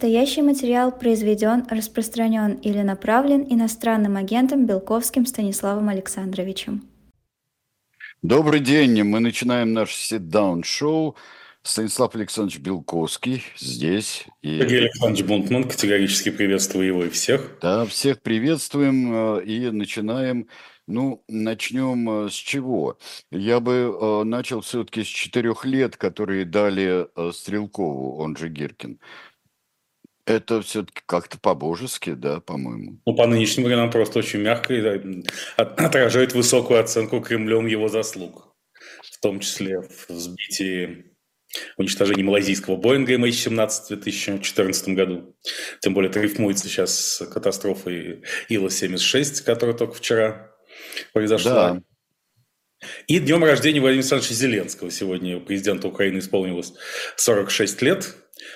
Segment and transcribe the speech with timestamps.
[0.00, 6.88] Настоящий материал произведен, распространен или направлен иностранным агентом Белковским Станиславом Александровичем.
[8.22, 11.16] Добрый день, мы начинаем наш sit-down-шоу.
[11.62, 14.24] Станислав Александрович Белковский здесь.
[14.40, 14.58] И...
[14.58, 17.58] Сергей Александрович Бунтман, категорически приветствую его и всех.
[17.60, 20.48] Да, всех приветствуем э, и начинаем
[20.86, 22.98] ну, начнем э, с чего?
[23.30, 28.98] Я бы э, начал все-таки с четырех лет, которые дали Стрелкову, он же Гиркин.
[30.30, 33.00] Это все-таки как-то по-божески, да, по-моему.
[33.04, 35.24] Ну, по нынешним временам просто очень мягко и
[35.56, 38.54] отражает высокую оценку Кремлем его заслуг.
[39.02, 41.10] В том числе в взбитии
[41.76, 45.36] уничтожении малайзийского Боинга MH17 в 2014 году.
[45.80, 50.54] Тем более это рифмуется сейчас с катастрофой Ила-76, которая только вчера
[51.12, 51.72] произошла.
[51.72, 51.82] Да.
[53.08, 54.90] И днем рождения Владимира Александровича Зеленского.
[54.90, 56.72] Сегодня президенту Украины исполнилось
[57.16, 58.14] 46 лет.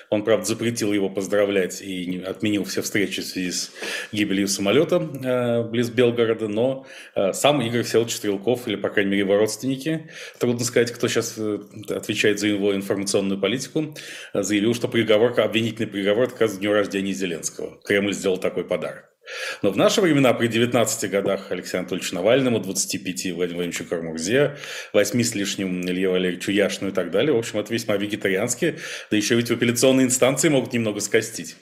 [0.09, 3.71] Он, правда, запретил его поздравлять и отменил все встречи в связи с
[4.11, 9.21] гибелью самолета э, близ Белгорода, но э, сам Игорь Всеволодович Стрелков, или, по крайней мере,
[9.21, 13.95] его родственники, трудно сказать, кто сейчас э, отвечает за его информационную политику,
[14.33, 17.79] э, заявил, что приговор, обвинительный приговор отказывается дню рождения Зеленского.
[17.83, 19.14] Кремль сделал такой подарок.
[19.61, 24.57] Но в наши времена, при 19 годах Алексею Анатольевичу Навальному, 25 Владимиру Владимировичу Кармурзе,
[24.93, 29.17] 8 с лишним Илье Валерьевичу Яшину и так далее, в общем, это весьма вегетариански, да
[29.17, 31.55] еще ведь в апелляционные инстанции могут немного скостить.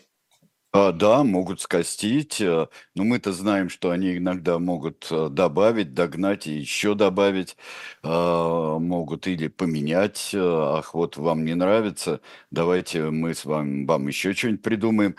[0.75, 6.47] А, да, могут скостить, э, но мы-то знаем, что они иногда могут э, добавить, догнать
[6.47, 7.55] и еще добавить,
[8.01, 10.31] а, могут или поменять.
[10.33, 10.39] Э,
[10.79, 15.15] ах, вот вам не нравится, давайте мы с вами вам еще что-нибудь придумаем.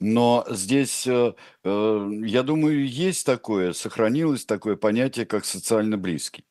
[0.00, 6.44] Но здесь, я думаю, есть такое, сохранилось такое понятие, как социально близкий.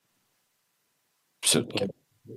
[1.41, 1.91] Все-таки.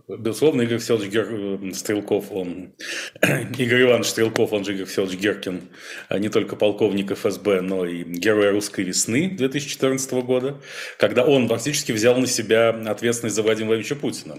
[0.09, 1.29] Безусловно, Игорь Всеволодович Гер...
[1.31, 2.75] Э, Стрелков, он...
[3.23, 5.63] Игорь Иванович Стрелков, он же Игорь Всеволодович Геркин,
[6.09, 10.61] а не только полковник ФСБ, но и герой русской весны 2014 года,
[10.99, 14.39] когда он фактически взял на себя ответственность за Владимира Владимировича Путина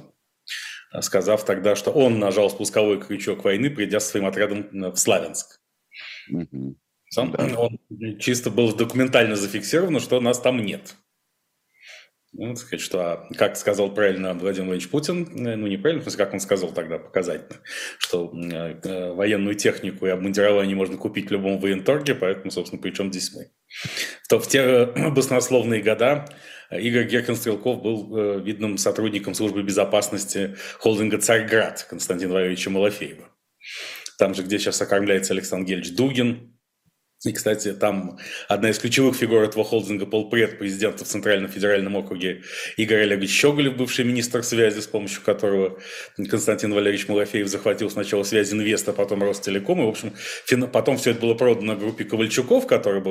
[1.02, 5.60] сказав тогда, что он нажал спусковой крючок войны, придя со своим отрядом в Славянск.
[7.12, 7.48] Сам, да.
[7.58, 7.80] Он
[8.20, 10.96] чисто было документально зафиксировано, что нас там нет.
[12.32, 16.26] Ну, сказать, что, а, как сказал правильно Владимир Владимирович Путин, э, ну, неправильно, в смысле,
[16.26, 17.60] как он сказал тогда показательно,
[17.98, 22.92] что э, э, военную технику и обмундирование можно купить в любом военторге, поэтому, собственно, при
[22.92, 23.52] чем здесь мы?
[24.30, 26.26] То в те э, баснословные года
[26.72, 33.28] Игорь Геркин-Стрелков был э, видным сотрудником службы безопасности холдинга «Царьград» Константина Валерьевича Малафеева.
[34.20, 36.59] Там же, где сейчас окормляется Александр Гельевич Дугин,
[37.26, 42.44] и, кстати, там одна из ключевых фигур этого холдинга полпред президента в Центральном федеральном округе
[42.78, 45.78] Игорь Олегович Щеголев, бывший министр связи, с помощью которого
[46.16, 49.82] Константин Валерьевич Малафеев захватил сначала связь Инвест, а потом Ростелеком.
[49.82, 50.14] И, в общем,
[50.72, 53.04] потом все это было продано группе Ковальчуков, которая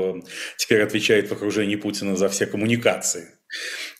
[0.57, 3.38] теперь отвечает в окружении Путина за все коммуникации.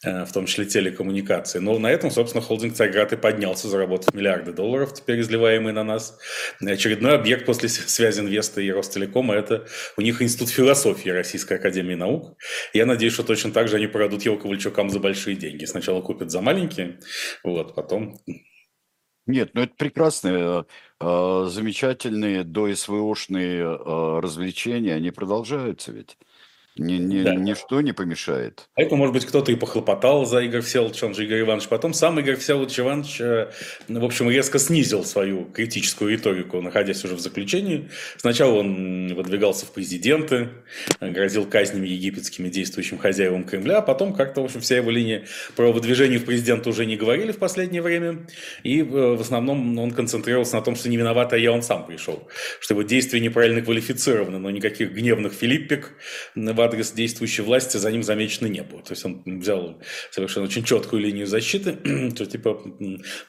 [0.05, 1.59] Э, в том числе телекоммуникации.
[1.59, 6.19] Но на этом, собственно, холдинг Царьград и поднялся, заработав миллиарды долларов, теперь изливаемые на нас.
[6.61, 9.67] Очередной объект после связи Инвеста и Ростелекома– это
[9.97, 12.37] у них Институт философии Российской Академии Наук.
[12.75, 15.65] Я надеюсь, что точно так же они продадут его Ковальчукам за большие деньги.
[15.65, 17.01] Сначала купят за маленькие,
[17.43, 18.19] вот, потом
[19.29, 20.65] нет, ну это прекрасные,
[21.01, 26.17] э, замечательные до СВОшные э, развлечения, они продолжаются ведь.
[26.79, 27.35] Ни, ни, да.
[27.35, 28.69] Ничто не помешает.
[28.75, 31.69] Поэтому, может быть, кто-то и похлопотал за Игорь Всеволодович, он же Игорь Иванович.
[31.69, 33.51] Потом сам Игорь Всеволодович Иванович, э,
[33.89, 37.91] в общем, резко снизил свою критическую риторику, находясь уже в заключении.
[38.17, 40.51] Сначала он выдвигался в президенты,
[41.01, 45.25] грозил казнями египетскими действующим хозяевам Кремля, а потом как-то, в общем, вся его линия
[45.57, 48.27] про выдвижение в президент уже не говорили в последнее время.
[48.63, 51.87] И э, в основном он концентрировался на том, что не виноват, а я он сам
[51.87, 52.29] пришел.
[52.61, 55.93] Что его действия неправильно квалифицированы, но никаких гневных филиппик
[56.35, 58.83] в адрес действующей власти за ним замечено не было.
[58.83, 59.79] То есть он взял
[60.11, 61.73] совершенно очень четкую линию защиты,
[62.17, 62.63] то типа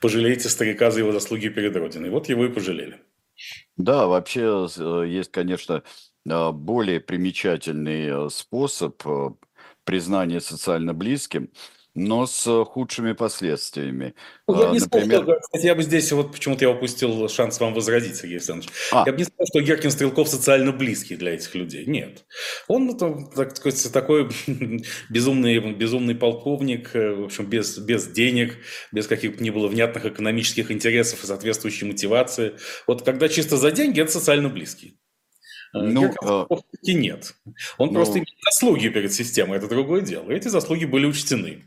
[0.02, 2.10] пожалейте старика за его заслуги перед Родиной.
[2.10, 2.98] Вот его и пожалели.
[3.78, 5.84] Да, вообще э, есть, конечно,
[6.30, 9.02] э, более примечательный э, способ
[9.86, 11.50] признания социально близким–
[11.96, 14.14] но с худшими последствиями.
[14.48, 15.22] Ну, я, а, не Например...
[15.22, 18.72] сказал, кстати, я бы здесь вот почему-то я упустил шанс вам возразить, Сергей Александрович.
[18.92, 19.04] А.
[19.06, 21.86] Я бы не сказал, что Геркин Стрелков социально близкий для этих людей.
[21.86, 22.26] Нет.
[22.68, 24.30] Он, так сказать, такой
[25.10, 28.58] безумный, безумный полковник, э, в общем, без, без денег,
[28.92, 32.54] без каких бы ни было внятных экономических интересов и соответствующей мотивации.
[32.88, 35.00] Вот когда чисто за деньги, это социально близкий.
[35.74, 36.48] Э, ну, а...
[36.84, 37.34] нет.
[37.78, 40.32] Он ну, просто имеет заслуги перед системой, это другое дело.
[40.32, 41.66] Эти заслуги были учтены.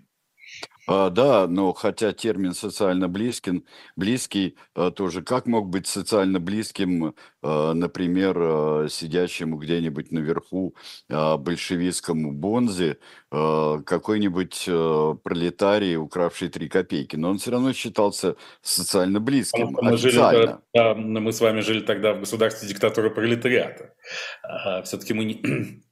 [0.89, 3.65] А, да, но хотя термин социально близким,
[3.95, 10.75] близкий а, тоже, как мог быть социально близким, а, например, а, сидящему где-нибудь наверху
[11.09, 12.99] а, большевистскому Бонзе
[13.31, 19.97] а, какой-нибудь а, пролетарий, укравший три копейки, но он все равно считался социально близким, Мы,
[19.97, 20.63] жили, официально.
[20.75, 23.95] да, мы с вами жили тогда в государстве диктатуры пролетариата.
[24.43, 25.83] А, Все-таки мы не,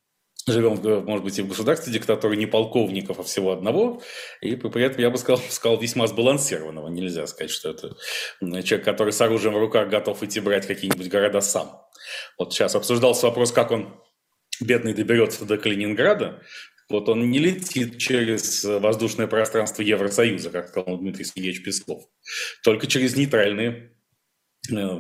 [0.47, 4.03] живем, может быть, и в государстве диктатуры не полковников, а всего одного,
[4.41, 6.89] и при этом, я бы сказал, сказал весьма сбалансированного.
[6.89, 7.97] Нельзя сказать, что это
[8.63, 11.83] человек, который с оружием в руках готов идти брать какие-нибудь города сам.
[12.39, 14.01] Вот сейчас обсуждался вопрос, как он,
[14.61, 16.43] бедный, доберется до Калининграда.
[16.89, 22.03] Вот он не летит через воздушное пространство Евросоюза, как сказал Дмитрий Сергеевич Песков,
[22.65, 23.93] только через нейтральные
[24.69, 24.99] э,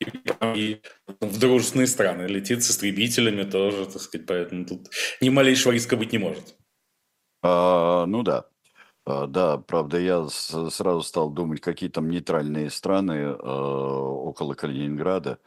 [0.00, 0.80] и
[1.20, 4.88] в дружественные страны летит с истребителями тоже, так сказать, поэтому тут
[5.20, 6.56] ни малейшего риска быть не может.
[7.42, 8.46] А, ну да.
[9.04, 15.38] А, да, правда, я сразу стал думать, какие там нейтральные страны а, около Калининграда.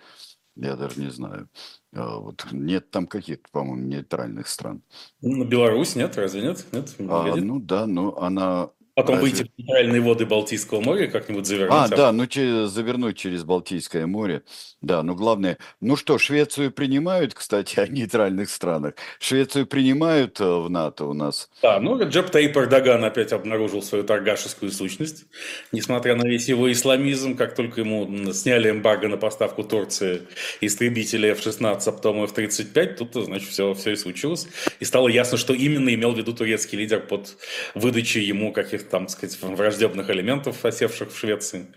[0.56, 1.50] Я даже не знаю.
[1.94, 4.82] А, вот нет там каких-то, по-моему, нейтральных стран.
[5.22, 6.66] Ну, Беларусь нет, разве нет?
[6.72, 6.96] Нет.
[7.00, 9.32] А, ну да, но она Потом Разве...
[9.32, 11.72] выйти в нейтральные воды Балтийского моря как-нибудь завернуть.
[11.72, 14.44] А, да, ну че, завернуть через Балтийское море.
[14.82, 15.58] Да, ну главное...
[15.80, 18.96] Ну что, Швецию принимают, кстати, о нейтральных странах.
[19.20, 21.50] Швецию принимают э, в НАТО у нас.
[21.62, 25.28] Да, ну Джеб Таип Эрдоган опять обнаружил свою торгашескую сущность.
[25.72, 30.24] Несмотря на весь его исламизм, как только ему сняли эмбарго на поставку Турции
[30.60, 34.50] истребителей F-16, а потом F-35, тут, значит, все, все и случилось.
[34.82, 37.38] И стало ясно, что именно имел в виду турецкий лидер под
[37.76, 41.68] выдачей ему каких-то там, сказать, враждебных элементов, осевших в Швеции,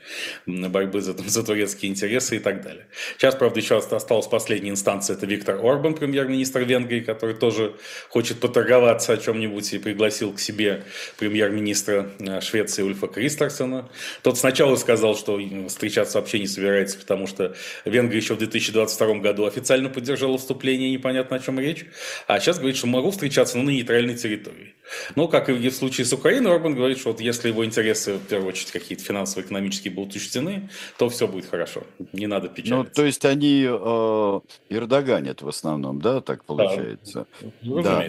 [0.47, 2.87] борьбы за, за турецкие интересы и так далее.
[3.17, 7.75] Сейчас, правда, еще осталась последняя инстанция, это Виктор Орбан, премьер-министр Венгрии, который тоже
[8.09, 10.85] хочет поторговаться о чем-нибудь и пригласил к себе
[11.19, 13.89] премьер-министра э, Швеции Ульфа Кристерсона.
[14.23, 17.55] Тот сначала сказал, что встречаться вообще не собирается, потому что
[17.85, 21.85] Венгрия еще в 2022 году официально поддержала вступление, непонятно о чем речь,
[22.27, 24.75] а сейчас говорит, что могу встречаться, но на нейтральной территории.
[25.15, 28.27] Но, как и в случае с Украиной, Орбан говорит, что вот если его интересы, в
[28.29, 31.83] первую очередь, какие-то финансово-экономические будут учтены, то все будет хорошо.
[32.13, 32.77] Не надо ну, печалиться.
[32.77, 37.27] Ну, то есть они э, Эрдоганят в основном, да, так получается?
[37.63, 38.05] Да, да.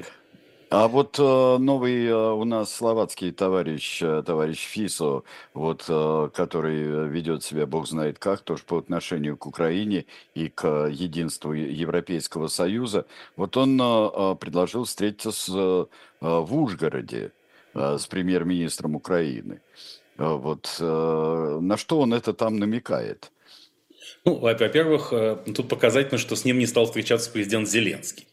[0.69, 5.23] А вот э, новый э, у нас словацкий товарищ, э, товарищ Фисо,
[5.55, 10.05] вот, э, который ведет себя, бог знает как, тоже по отношению к Украине
[10.35, 15.85] и к единству Европейского Союза, вот он э, э предложил встретиться с, э,
[16.21, 17.31] в Ужгороде
[17.73, 19.61] с премьер-министром Украины.
[20.17, 23.31] Э, вот э, на что он это там намекает?
[24.25, 28.27] Ну, во-первых, э, тут показательно, что с ним не стал встречаться президент Зеленский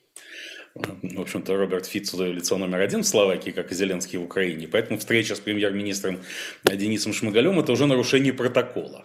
[0.75, 4.69] в общем-то, Роберт Фитц лицо номер один в Словакии, как и Зеленский в Украине.
[4.69, 6.20] Поэтому встреча с премьер-министром
[6.64, 9.04] Денисом Шмыгалем– это уже нарушение протокола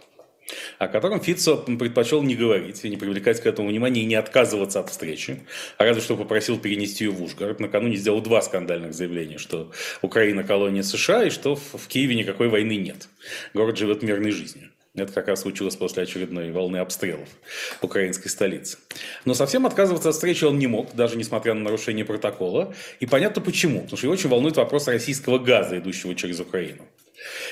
[0.79, 4.89] о котором Фицо предпочел не говорить не привлекать к этому внимания и не отказываться от
[4.89, 5.41] встречи,
[5.77, 7.59] а разве что попросил перенести ее в Ужгород.
[7.59, 9.71] Накануне сделал два скандальных заявления, что
[10.01, 13.07] Украина– колония США и что в Киеве никакой войны нет.
[13.53, 14.71] Город живет мирной жизнью.
[14.95, 17.27] Это как раз случилось после очередной волны обстрелов
[17.81, 18.77] украинской столицы.
[19.25, 22.73] Но совсем отказываться от встречи он не мог, даже несмотря на нарушение протокола.
[23.01, 23.81] И понятно почему.
[23.81, 26.83] Потому что его очень волнует вопрос российского газа, идущего через Украину.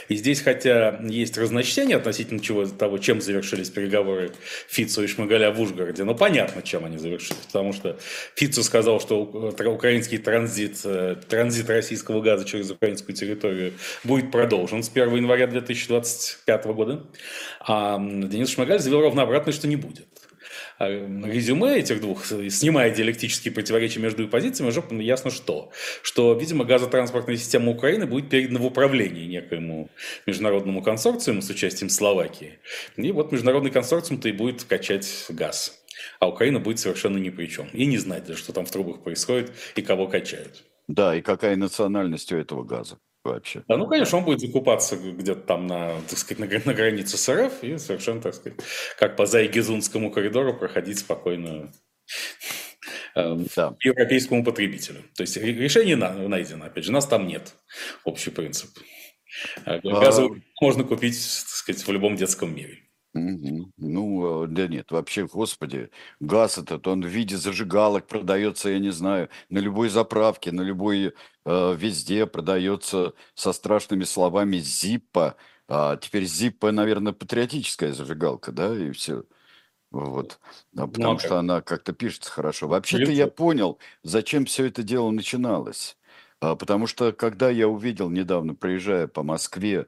[0.08, 4.32] И здесь, хотя есть разночтение относительно чего, того, чем завершились переговоры
[4.68, 7.40] Фицу и Шмыгаля в Ужгороде, но понятно, чем они завершились.
[7.48, 7.98] Потому что
[8.36, 14.90] Фицу сказал, что украинский транзит, э, транзит российского газа через украинскую территорию будет продолжен с
[14.90, 17.06] 1 января 2025 года.
[17.60, 20.08] А Денис Шмыгаль заявил ровно обратно, что не будет.
[20.84, 25.72] А, резюме этих двух, снимая диалектические противоречия между позициями, уже ясно что.
[26.02, 29.90] Что, видимо, газотранспортная система Украины будет передана в управление некоему
[30.26, 32.60] международному консорциуму с участием Словакии.
[32.98, 35.82] И вот международный консорциум-то и будет качать газ.
[36.20, 37.68] А Украина будет совершенно ни при чем.
[37.72, 40.64] И не знать, что там в трубах происходит и кого качают.
[40.88, 43.64] Да, и какая национальность у этого газа вообще.
[43.68, 47.34] Да, ну, конечно, он будет закупаться где-то там на, так сказать, на, на границе с
[47.34, 48.60] РФ и совершенно, так сказать,
[48.98, 51.72] как по Зайгизунскому коридору проходить спокойно
[53.16, 53.76] э, да.
[53.82, 55.04] европейскому потребителю.
[55.16, 57.56] То есть решение найдено, опять же, нас там нет,
[58.04, 58.70] общий принцип.
[59.66, 60.64] Газовый а...
[60.64, 62.80] можно купить, так сказать, в любом детском мире.
[63.16, 68.90] Ну, э, да нет, вообще, господи, газ этот, он в виде зажигалок продается, я не
[68.92, 71.14] знаю, на любой заправке, на любой,
[71.46, 75.36] э, везде продается со страшными словами «Зиппо».
[75.68, 79.26] А теперь «Зиппо», наверное, патриотическая зажигалка, да, и все.
[79.92, 80.40] Вот.
[80.44, 82.68] А Ну, а потому что она как-то пишется хорошо.
[82.68, 85.98] Вообще-то я понял, зачем все это дело начиналось.
[86.42, 89.86] А, потому что когда я увидел недавно, проезжая по Москве, а,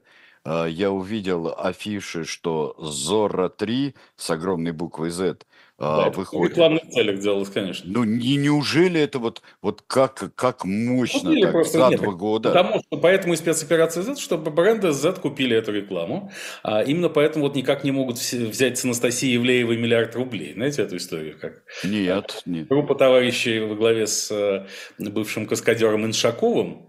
[0.68, 5.38] я увидел афиши, что «Зорро-3» с огромной буквой «Z»
[5.78, 6.52] а, Да, это в выходит.
[6.52, 7.84] рекламных целях делалось, конечно.
[7.92, 12.00] Ну, не, неужели это вот, вот как, как мощно Купили так просто за нет.
[12.00, 12.48] два года?
[12.50, 16.30] Потому что поэтому и спецоперация Z, чтобы бренды Z купили эту рекламу.
[16.62, 20.54] А именно поэтому вот никак не могут взять с Анастасии Евлеевой миллиард рублей.
[20.54, 21.36] Знаете эту историю?
[21.38, 22.68] Как Нет, нет.
[22.68, 24.66] группа товарищей во главе с э,
[24.98, 26.85] бывшим каскадером Иншаковым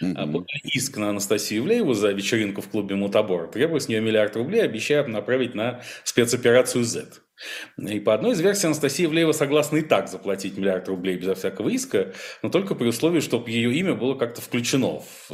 [0.00, 4.62] подали иск на Анастасию Евлееву за вечеринку в клубе Мутабор, требуя с нее миллиард рублей,
[4.62, 7.24] обещая направить на спецоперацию Z.
[7.78, 11.68] И по одной из версий Анастасия Евлеева согласна и так заплатить миллиард рублей безо всякого
[11.68, 15.32] иска, но только при условии, чтобы ее имя было как-то включено, в,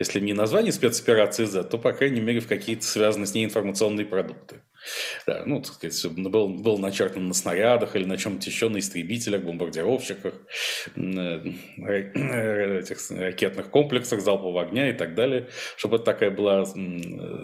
[0.00, 4.06] если не название спецоперации Z, то, по крайней мере, в какие-то связанные с ней информационные
[4.06, 4.62] продукты.
[5.26, 9.42] Да, ну, так сказать, был, был начертан на снарядах или на чем-то еще, на истребителях,
[9.42, 10.34] бомбардировщиках,
[10.96, 16.66] м, э, э, этих ракетных комплексах залпового огня и так далее, чтобы это такая была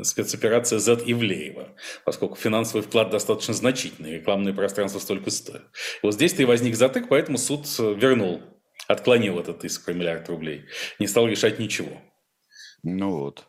[0.02, 1.68] спецоперация Z Ивлеева,
[2.04, 5.62] поскольку финансовый вклад достаточно значительный, рекламное пространство столько стоит.
[6.02, 8.42] И вот здесь-то и возник затык, поэтому суд э, вернул,
[8.88, 10.64] отклонил этот иск про миллиард рублей,
[10.98, 12.00] не стал решать ничего.
[12.82, 13.46] Ну вот.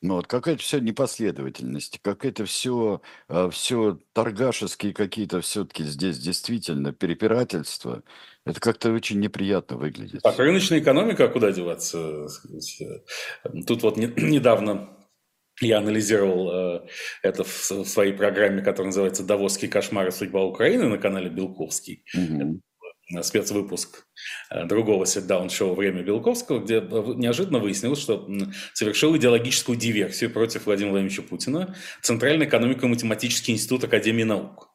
[0.00, 3.00] Ну вот какая-то все непоследовательность, какая-то все,
[3.50, 8.04] все торгашеские какие-то все-таки здесь действительно перепирательства.
[8.46, 10.22] Это как-то очень неприятно выглядит.
[10.22, 12.28] Так, рыночная экономика, а куда деваться?
[13.66, 14.96] Тут вот не- недавно
[15.60, 16.88] я анализировал э,
[17.22, 22.04] это в, своей программе, которая называется «Давосский кошмар и судьба Украины» на канале Белковский.
[22.14, 22.62] Мгм.
[23.14, 24.06] Э, спецвыпуск
[24.50, 26.82] э, другого сетдаун-шоу «Время Белковского», где э,
[27.16, 28.28] неожиданно выяснилось, что
[28.74, 34.68] совершил идеологическую диверсию против Владимира Владимировича Путина Центральный экономико-математический институт Академии наук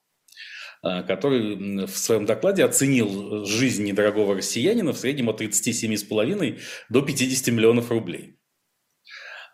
[1.07, 6.59] который в своем докладе оценил жизнь недорогого россиянина в среднем от 37,5
[6.89, 8.37] до 50 миллионов рублей.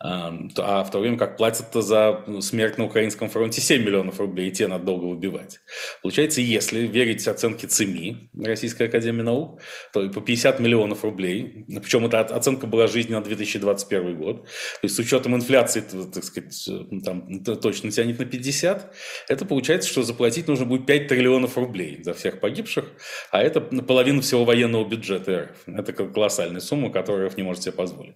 [0.01, 4.51] А в то время как платят за смерть на украинском фронте 7 миллионов рублей, и
[4.51, 5.59] те надо долго выбивать.
[6.01, 12.05] Получается, если верить оценке ЦИМИ, Российской Академии Наук, то и по 50 миллионов рублей, причем
[12.05, 17.01] эта оценка была жизни на 2021 год, то есть с учетом инфляции, так сказать, э,
[17.03, 18.95] там точно тянет на 50,
[19.27, 22.85] это получается, что заплатить нужно будет 5 триллионов рублей за всех погибших,
[23.31, 25.75] а это половина всего военного бюджета РФ.
[25.77, 28.15] Это кол- колоссальная сумма, которую РФ не может себе позволить.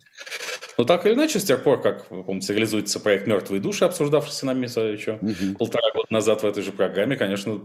[0.78, 4.66] Но так или иначе, с тех пор, как, помните, реализуется проект «Мертвые души», обсуждавшийся нами
[4.66, 5.56] еще Мгм.
[5.56, 7.62] полтора года назад в этой же программе, конечно,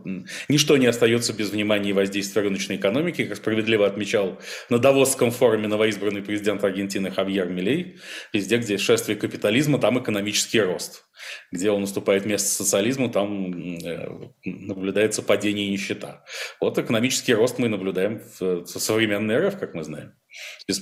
[0.49, 3.25] ничто не остается без внимания и воздействия рыночной экономики.
[3.25, 4.38] Как справедливо отмечал
[4.69, 7.99] на Давосском форуме новоизбранный президент Аргентины Хавьер Милей,
[8.33, 11.05] везде, где шествие капитализма, там экономический рост.
[11.50, 13.53] Где он уступает место социализму, там
[13.85, 14.09] э,
[14.45, 16.25] наблюдается падение и нищета.
[16.61, 20.12] Вот экономический рост мы наблюдаем в современной РФ, как мы знаем.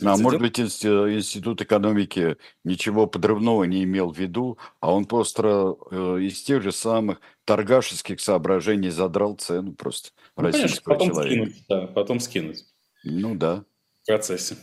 [0.04, 5.76] А может быть, инст- институт экономики ничего подрывного не имел в виду, а он просто
[5.90, 11.34] э, из тех же самых торгашеских соображений задрал цену просто Ну, конечно, российского потом человека.
[11.34, 12.64] скинуть, да, потом скинуть.
[13.04, 13.64] Ну да.
[14.02, 14.56] в процессе.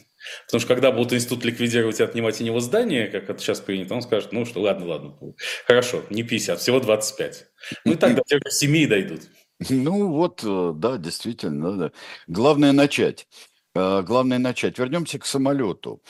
[0.45, 3.93] Потому что когда будут институт ликвидировать и отнимать у него здание, как это сейчас принято,
[3.93, 5.17] он скажет, ну что, ладно, ладно,
[5.65, 7.45] хорошо, не 50, всего 25.
[7.85, 9.21] Ну и так до тех семьи дойдут.
[9.69, 11.91] Ну вот, э, да, действительно, да.
[12.27, 13.27] Главное начать.
[13.75, 14.77] Э, Главное начать.
[14.79, 16.01] Вернемся к самолету.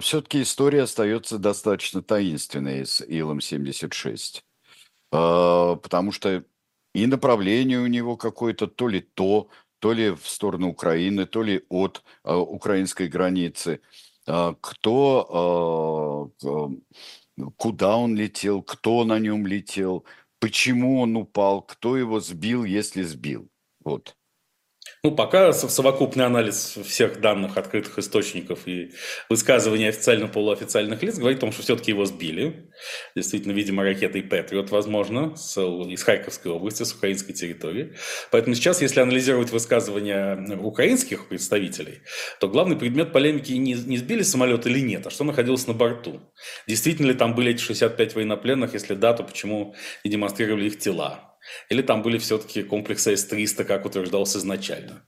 [0.00, 4.42] Все-таки история остается достаточно таинственной с Илом-76.
[5.12, 6.44] А, Потому что
[6.94, 11.64] и направление у него какое-то то ли то, то ли в сторону Украины, то ли
[11.68, 13.80] от а, украинской границы.
[14.26, 20.04] А, Кто, а, куда он летел, кто на нем летел,
[20.40, 23.48] почему он упал, кто его сбил, если сбил.
[23.84, 24.16] Вот.
[25.04, 28.92] Ну, пока со- совокупный анализ всех данных открытых источников и
[29.28, 32.70] высказывания официально-полуофициальных лиц говорит о том, что все-таки его сбили.
[33.16, 37.96] Действительно, видимо, ракетой «Патриот», возможно, с- из Харьковской области, с украинской территории.
[38.30, 42.02] Поэтому сейчас, если анализировать высказывания украинских представителей,
[42.38, 46.20] то главный предмет полемики не, не сбили самолет или нет, а что находилось на борту.
[46.68, 51.31] Действительно ли там были эти 65 военнопленных, если да, то почему не демонстрировали их тела?
[51.68, 55.06] Или там были все-таки комплексы С-300, как утверждалось изначально?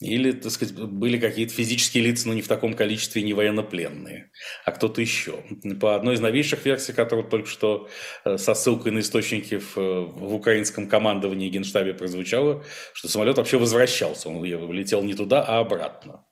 [0.00, 4.30] Или, так сказать, были какие-то физические лица, но не в таком количестве, не военнопленные,
[4.64, 5.44] а кто-то еще.
[5.80, 7.88] По одной из новейших версий, которая только что
[8.24, 13.58] э, со ссылкой на источники в, э, в украинском командовании генштабе прозвучало, что самолет вообще
[13.58, 16.24] возвращался, он летел не туда, а обратно.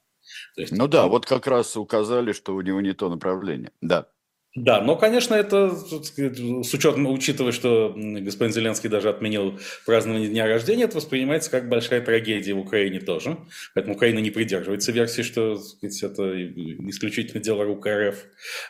[0.55, 3.73] То есть, Ну да, вот как раз указали, что у него не то направление.
[3.81, 4.09] Да.
[4.57, 10.85] Да, но, конечно, это с учетом, учитывая, что господин Зеленский даже отменил празднование дня рождения,
[10.85, 13.37] это воспринимается как большая трагедия в Украине тоже.
[13.75, 16.43] Поэтому Украина не придерживается версии, что сказать, это
[16.89, 18.17] исключительно дело рук РФ.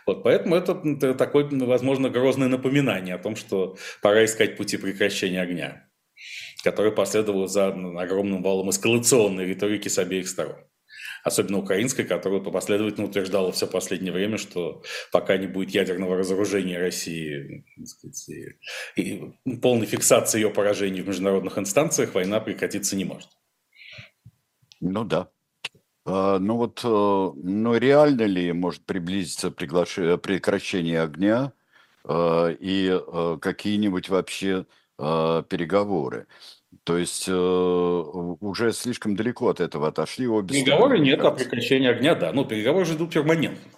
[0.07, 5.89] Вот, поэтому это, такое, возможно, грозное напоминание о том, что пора искать пути прекращения огня,
[6.65, 10.57] которое последовало за огромным валом эскалационной риторики с обеих сторон
[11.27, 17.65] особенно украинской, которая последовательно утверждала все последнее время, что пока не будет ядерного разоружения России
[17.85, 18.55] сказать, и,
[18.95, 23.29] и полной фиксации ее поражений в международных инстанциях, война прекратиться не может.
[24.81, 25.29] Ну да.
[26.05, 29.95] А, ну вот, э, ну реально ли может приблизиться приглаш...
[29.95, 31.53] прекращение огня
[32.05, 34.67] э, и э, какие-нибудь вообще
[34.99, 36.27] переговоры?
[36.87, 42.15] То есть э, уже слишком далеко от этого отошли обе Переговоры нет, а прекращение огня,
[42.15, 42.33] да.
[42.33, 43.73] Ну, переговоры же идут перманентно.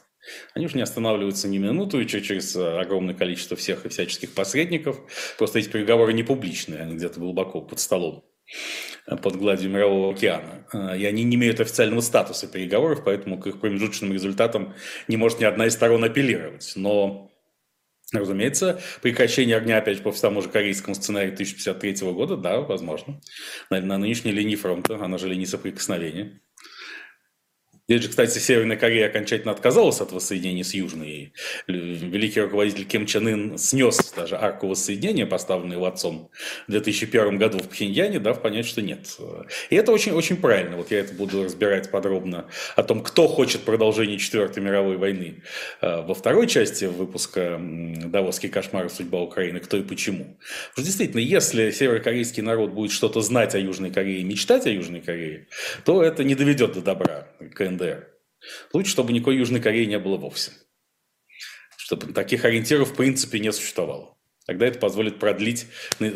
[0.53, 5.01] Они уже не останавливаются ни минуту, и через огромное количество всех и всяческих посредников.
[5.39, 8.27] Просто эти переговоры не публичные, они где-то глубоко под столом,
[9.23, 10.67] под гладью Мирового океана.
[10.95, 14.75] И они не имеют официального статуса переговоров, поэтому к их промежуточным результатам
[15.07, 16.75] не может ни одна из сторон апеллировать.
[16.77, 17.28] Но
[18.13, 23.21] Разумеется, прекращение огня, опять по тому же корейскому сценарию 1053 года, да, возможно.
[23.69, 26.41] На, на нынешней линии фронта, она же линия соприкосновения.
[27.91, 31.33] Здесь же, кстати, Северная Корея окончательно отказалась от воссоединения с Южной.
[31.67, 36.31] Великий руководитель Ким Чен Ын снес даже арку воссоединения, поставленную отцом
[36.67, 39.17] в 2001 году в Пхеньяне, дав понять, что нет.
[39.71, 40.77] И это очень-очень правильно.
[40.77, 42.45] Вот я это буду разбирать подробно
[42.77, 45.43] о том, кто хочет продолжения Четвертой мировой войны
[45.81, 48.91] э, во второй части выпуска «Давосский кошмар.
[48.91, 49.61] Судьба Украины.
[49.61, 50.25] Кто и почему».
[50.25, 55.01] Потому что действительно, если северокорейский народ будет что-то знать о Южной Корее, мечтать о Южной
[55.01, 55.47] Корее,
[55.87, 58.09] то это не доведет до добра КНДР КНДР.
[58.73, 60.53] Лучше, чтобы никакой Южной Кореи не было вовсе.
[61.77, 64.17] Чтобы таких ориентиров в принципе не существовало.
[64.47, 65.67] Тогда это позволит продлить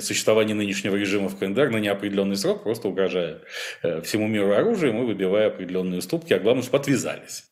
[0.01, 3.43] существование нынешнего режима в КНДР на неопределенный срок, просто угрожая
[3.83, 7.45] э, всему миру оружием и выбивая определенные уступки, а главное, чтобы отвязались.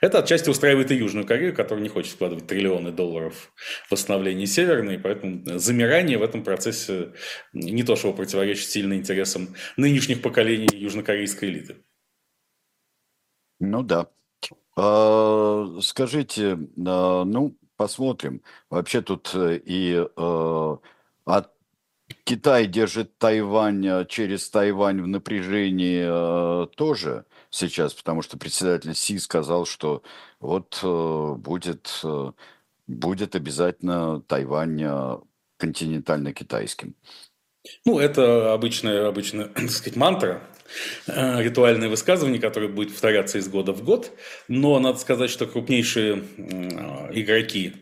[0.00, 3.52] Это отчасти устраивает и Южную Корею, которая не хочет вкладывать триллионы долларов
[3.86, 7.12] в восстановление Северной, поэтому замирание в этом процессе
[7.52, 11.76] не то, что противоречит сильно интересам нынешних поколений южнокорейской элиты.
[13.60, 14.08] Ну да.
[14.76, 18.42] А, скажите, а, ну, посмотрим.
[18.70, 20.78] Вообще тут э, и а,
[21.24, 21.50] от
[22.24, 29.18] Китай держит Тайвань а, через Тайвань в напряжении а, тоже сейчас, потому что председатель Си
[29.18, 30.02] сказал, что
[30.38, 32.34] вот а, будет, а,
[32.86, 35.20] будет обязательно Тайвань а,
[35.56, 36.94] континентально-китайским.
[37.84, 40.57] Ну, это обычная, обычная, так сказать, мантра Э,
[41.06, 44.12] ритуальное высказывание, которое будет повторяться из года в год.
[44.48, 46.24] Но надо сказать, что крупнейшие
[47.12, 47.74] игроки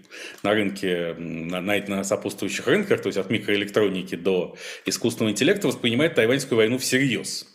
[0.42, 6.56] на рынке, на, на сопутствующих рынках, то есть от микроэлектроники до искусственного интеллекта, воспринимают тайваньскую
[6.56, 7.46] войну всерьез.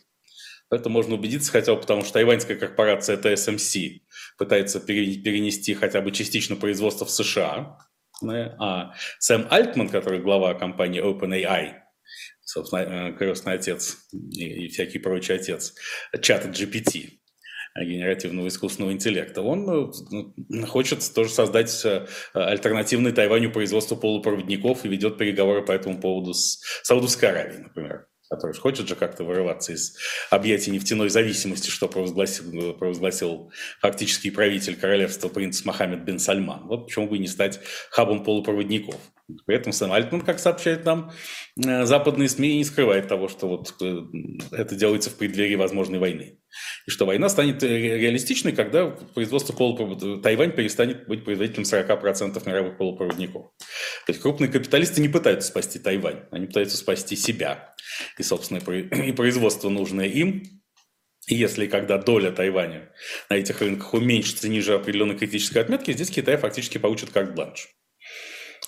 [0.70, 4.02] Это можно убедиться хотя бы потому, что тайваньская корпорация TSMC
[4.38, 7.78] пытается перенести хотя бы частично производство в США,
[8.24, 11.81] а Сэм Альтман, который глава компании OpenAI,
[12.52, 15.74] собственно, э, крестный отец и, и всякий прочий отец
[16.22, 17.10] чата GPT,
[17.76, 19.42] э, генеративного искусственного интеллекта.
[19.42, 26.00] Он ну, хочет тоже создать э, альтернативный Тайваню производство полупроводников и ведет переговоры по этому
[26.00, 29.98] поводу с Саудовской Аравией, например который хочет же как-то вырываться из
[30.30, 36.66] объятий нефтяной зависимости, что провозгласил, провозгласил фактический правитель королевства принц Мохаммед бен Сальман.
[36.68, 37.60] Вот почему бы и не стать
[37.90, 38.96] хабом полупроводников.
[39.46, 41.12] При этом Сэм Альтман, как сообщает нам
[41.63, 44.02] э, западные СМИ, не скрывает того, что вот э,
[44.52, 46.39] это делается в преддверии возможной войны.
[46.88, 53.52] И что война станет реалистичной, когда производство полупроводников, Тайвань перестанет быть производителем 40% мировых полупроводников.
[54.06, 57.74] То есть крупные капиталисты не пытаются спасти Тайвань, они пытаются спасти себя
[58.17, 58.60] и, собственно,
[59.06, 60.44] и производство нужное им,
[61.28, 62.91] и если когда доля Тайваня
[63.30, 67.70] на этих рынках уменьшится ниже определенной критической отметки, здесь Китай фактически получит карт-бланш.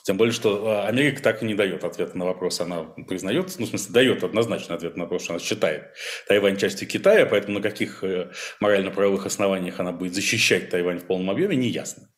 [0.04, 2.60] Тем более, что а, Америка так и не дает ответа на вопрос.
[2.60, 5.94] Она признает, ну, в смысле, дает однозначный ответ на вопрос, что она считает
[6.28, 11.30] Тайвань частью Китая, поэтому на каких э, морально-правовых основаниях она будет защищать Тайвань в полном
[11.30, 12.10] объеме, не ясно.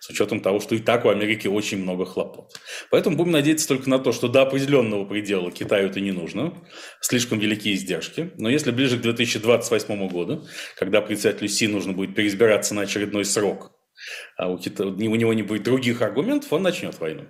[0.00, 2.58] С учетом того, что и так у Америки очень много хлопот.
[2.90, 6.66] Поэтому будем надеяться только на то, что до определенного предела Китаю это не нужно.
[7.00, 8.32] Слишком великие издержки.
[8.38, 13.72] Но если ближе к 2028 году, когда председателю Си нужно будет переизбираться на очередной срок,
[14.36, 14.86] а у, Кита...
[14.86, 17.26] у него не будет других аргументов, он начнет войну.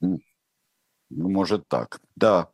[0.00, 0.20] Ну,
[1.10, 2.50] может так, да.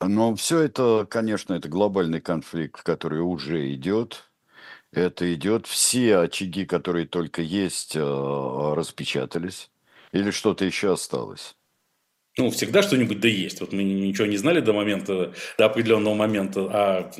[0.00, 4.30] Но все это, конечно, это глобальный конфликт, который уже идет.
[4.92, 9.70] Это идет, все очаги, которые только есть, э, распечатались.
[10.12, 11.56] Или что-то еще осталось?
[12.36, 13.60] Ну, всегда что-нибудь да есть.
[13.60, 17.10] Вот мы ничего не знали до момента, до определенного момента о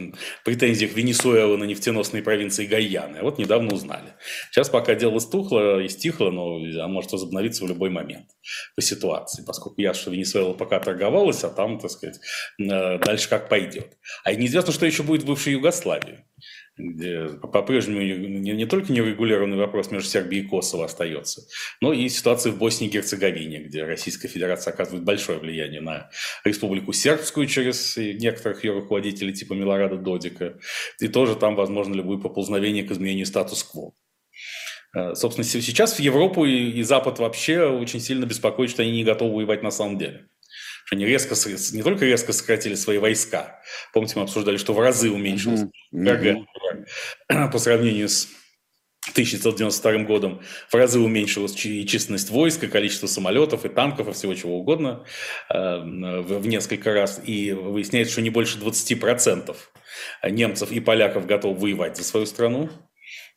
[0.44, 3.18] претензиях Венесуэлы на нефтеносные провинции Гайяны.
[3.18, 4.14] А вот недавно узнали.
[4.50, 8.26] Сейчас пока дело стухло и стихло, но а может возобновиться в любой момент
[8.74, 12.18] по ситуации, поскольку я, что Венесуэла пока торговалась, а там, так сказать,
[12.58, 13.96] э, дальше как пойдет.
[14.24, 16.24] А неизвестно, что еще будет в бывшей Югославии
[16.76, 21.42] где по-прежнему не, не только нерегулированный вопрос между Сербией и Косово остается,
[21.80, 26.10] но и ситуация в Боснии и Герцеговине, где Российская Федерация оказывает большое влияние на
[26.44, 30.58] Республику Сербскую через некоторых ее руководителей типа Милорада Додика,
[31.00, 33.92] и тоже там возможно любое поползновение к изменению статус-кво.
[34.96, 39.36] Э, собственно, сейчас в Европу и Запад вообще очень сильно беспокоит, что они не готовы
[39.36, 40.28] воевать на самом деле
[40.84, 41.34] что они резко,
[41.72, 43.60] не только резко сократили свои войска,
[43.92, 47.50] помните, мы обсуждали, что в разы уменьшилось mm-hmm.
[47.50, 48.28] по сравнению с
[49.10, 54.34] 1992 годом в разы уменьшилась и численность войск, и количество самолетов, и танков, и всего
[54.34, 55.04] чего угодно
[55.50, 55.78] э,
[56.22, 57.20] в несколько раз.
[57.24, 59.54] И выясняется, что не больше 20%
[60.30, 62.70] немцев и поляков готовы воевать за свою страну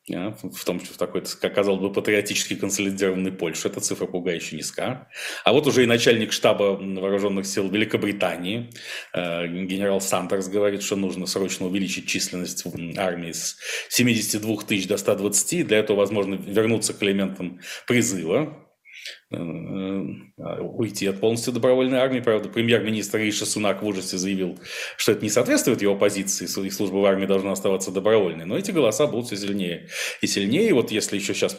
[0.08, 5.08] в том, что в такой, как казалось бы, патриотически консолидированной Польше, эта цифра пугающе низка.
[5.44, 8.70] А вот уже и начальник штаба вооруженных сил Великобритании,
[9.14, 12.64] э, генерал Сандерс, говорит, что нужно срочно увеличить численность
[12.96, 13.56] армии с
[13.88, 15.66] 72 тысяч до 120.
[15.66, 18.64] Для этого, возможно, вернуться к элементам призыва,
[18.98, 22.20] Э, э, уйти от полностью добровольной армии.
[22.20, 24.58] Правда, премьер-министр Риша Сунак в ужасе заявил,
[24.96, 28.46] что это не соответствует его позиции, их служба в армии должна оставаться добровольной.
[28.46, 29.88] Но эти голоса будут все сильнее
[30.22, 30.70] и сильнее.
[30.70, 31.58] И вот если еще сейчас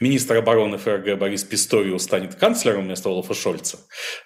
[0.00, 3.78] министр обороны ФРГ Борис Писториус станет канцлером вместо Олафа Шольца,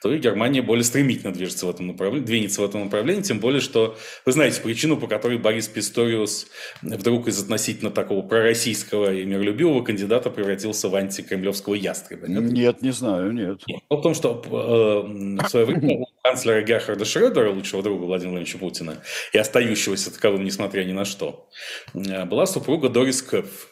[0.02, 3.60] то и Германия более стремительно движется в этом направлении, двинется в этом направлении, тем более,
[3.60, 6.48] что вы знаете причину, по которой Борис Писториус
[6.82, 12.26] вдруг из относительно такого пророссийского и миролюбивого кандидата превратился в антикремлевского ястреба.
[12.26, 13.62] Нет, нет, не знаю, нет.
[13.66, 18.32] Дело в том, что э, в свое время у канцлера Герхарда Шредера, лучшего друга Владимира
[18.32, 21.48] Владимировича Путина, и остающегося таковым, несмотря ни на что,
[21.94, 23.68] э, была супруга Дорис Кэпф.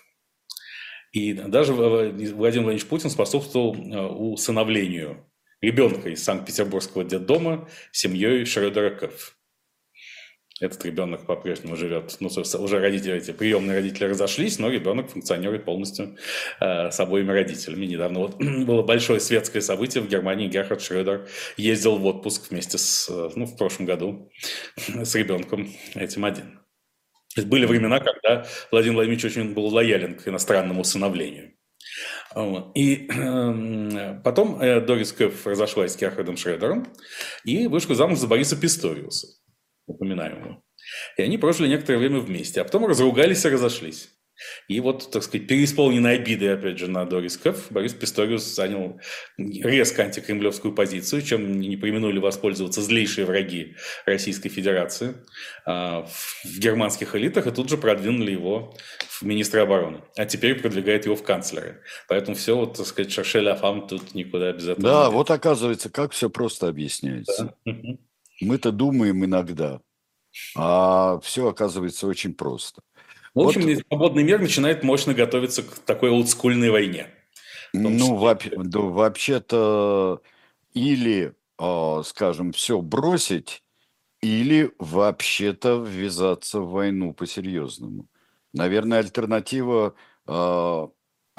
[1.12, 5.26] И даже Владимир Владимирович Путин способствовал э, усыновлению
[5.60, 9.36] ребенка из Санкт-Петербургского детдома семьей Шредера Кэпф
[10.60, 16.16] этот ребенок по-прежнему живет, ну, уже родители, эти приемные родители разошлись, но ребенок функционирует полностью
[16.60, 17.86] э, с обоими родителями.
[17.86, 20.48] Недавно вот было большое светское событие в Германии.
[20.48, 24.30] Герхард Шредер ездил в отпуск вместе с, ну, в прошлом году
[24.76, 26.60] с ребенком этим один.
[27.36, 31.52] Были времена, когда Владимир Владимирович очень был лоялен к иностранному усыновлению.
[32.74, 36.86] И э, потом э, Дорис Кэф разошлась с Герхардом Шредером
[37.44, 39.39] и вышла замуж за Бориса Писториуса
[39.90, 40.62] упоминаемую.
[41.16, 44.10] И они прожили некоторое время вместе, а потом разругались и разошлись.
[44.68, 49.00] И вот, так сказать, переисполненной обиды, опять же, на Дорис Кэф, Борис Писториус занял
[49.36, 53.76] резко антикремлевскую позицию, чем не применули воспользоваться злейшие враги
[54.06, 55.14] Российской Федерации
[55.66, 58.74] а, в германских элитах, и тут же продвинули его
[59.08, 60.02] в министра обороны.
[60.16, 61.82] А теперь продвигает его в канцлеры.
[62.08, 64.82] Поэтому все, вот, так сказать, шаршель афам тут никуда без этого.
[64.82, 67.54] Да, вот оказывается, как все просто объясняется.
[67.66, 67.72] Да.
[68.40, 69.80] Мы-то думаем иногда,
[70.56, 72.82] а все оказывается очень просто.
[73.34, 73.78] В общем, вот.
[73.88, 77.06] свободный мир начинает мощно готовиться к такой олдскульной войне.
[77.72, 80.20] Ну, вообще, да, вообще-то,
[80.74, 83.62] или, а, скажем, все бросить,
[84.20, 88.06] или вообще-то ввязаться в войну по-серьезному.
[88.52, 89.94] Наверное, альтернатива
[90.26, 90.88] а,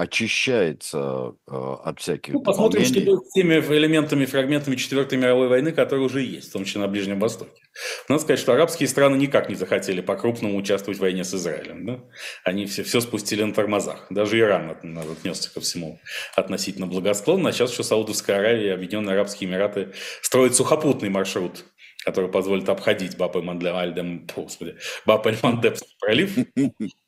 [0.02, 5.72] очищается э, от всяких Ну, посмотрим, что будет с теми элементами, фрагментами Четвертой мировой войны,
[5.72, 7.62] которые уже есть, в том числе на Ближнем Востоке.
[8.10, 11.86] Надо сказать, что арабские страны никак не захотели по-крупному участвовать в войне с Израилем.
[11.86, 12.00] Да?
[12.44, 14.08] Они все, все спустили на тормозах.
[14.10, 16.00] Даже Иран отнесся ко всему
[16.36, 17.50] относительно благосклонно.
[17.50, 21.64] А сейчас еще Саудовская Аравия и Объединенные Арабские Эмираты строят сухопутный маршрут
[22.04, 24.76] который позволит обходить Баб-эль-Мандем, господи,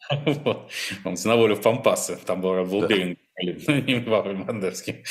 [0.10, 1.26] Баб-эль-Мандебский пролив.
[1.26, 5.04] На волю в Пампасы, там был, был Беринг пролив, не Баб-эль-Мандебский.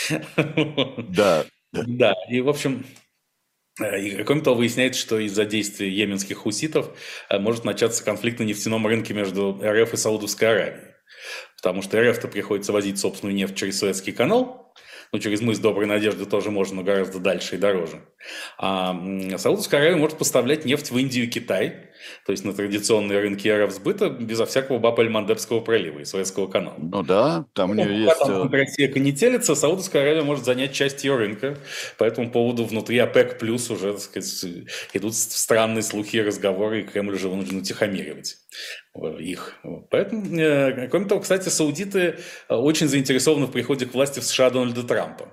[1.08, 1.44] Да.
[1.72, 2.84] Да, и, в общем,
[3.80, 6.94] э, и, кроме того, выясняется, что из-за действий йеменских хуситов
[7.30, 10.92] э, может начаться конфликт на нефтяном рынке между РФ и Саудовской Аравией.
[11.56, 14.74] Потому что РФ-то приходится возить собственную нефть через Суэцкий канал,
[15.12, 18.02] ну, через мыс Доброй Надежды тоже можно, но гораздо дальше и дороже.
[18.58, 18.94] А
[19.36, 21.91] Саудовская Аравия может поставлять нефть в Индию и Китай,
[22.26, 26.76] то есть на традиционные рынки аэровсбыта безо всякого Баб-эль-Мандебского пролива и Суэцкого канала.
[26.78, 28.18] Ну да, там у нее ну, есть...
[28.18, 31.58] Там э, Россия конетелится, Саудовская Аравия может занять часть ее рынка.
[31.98, 34.44] По этому поводу внутри ОПЕК плюс уже, так сказать,
[34.92, 38.38] идут странные слухи и разговоры, и Кремль уже вынужден утихомиривать
[39.18, 39.58] их.
[39.90, 44.50] Поэтому, э, кроме того, кстати, саудиты э, очень заинтересованы в приходе к власти в США
[44.50, 45.32] Дональда Трампа.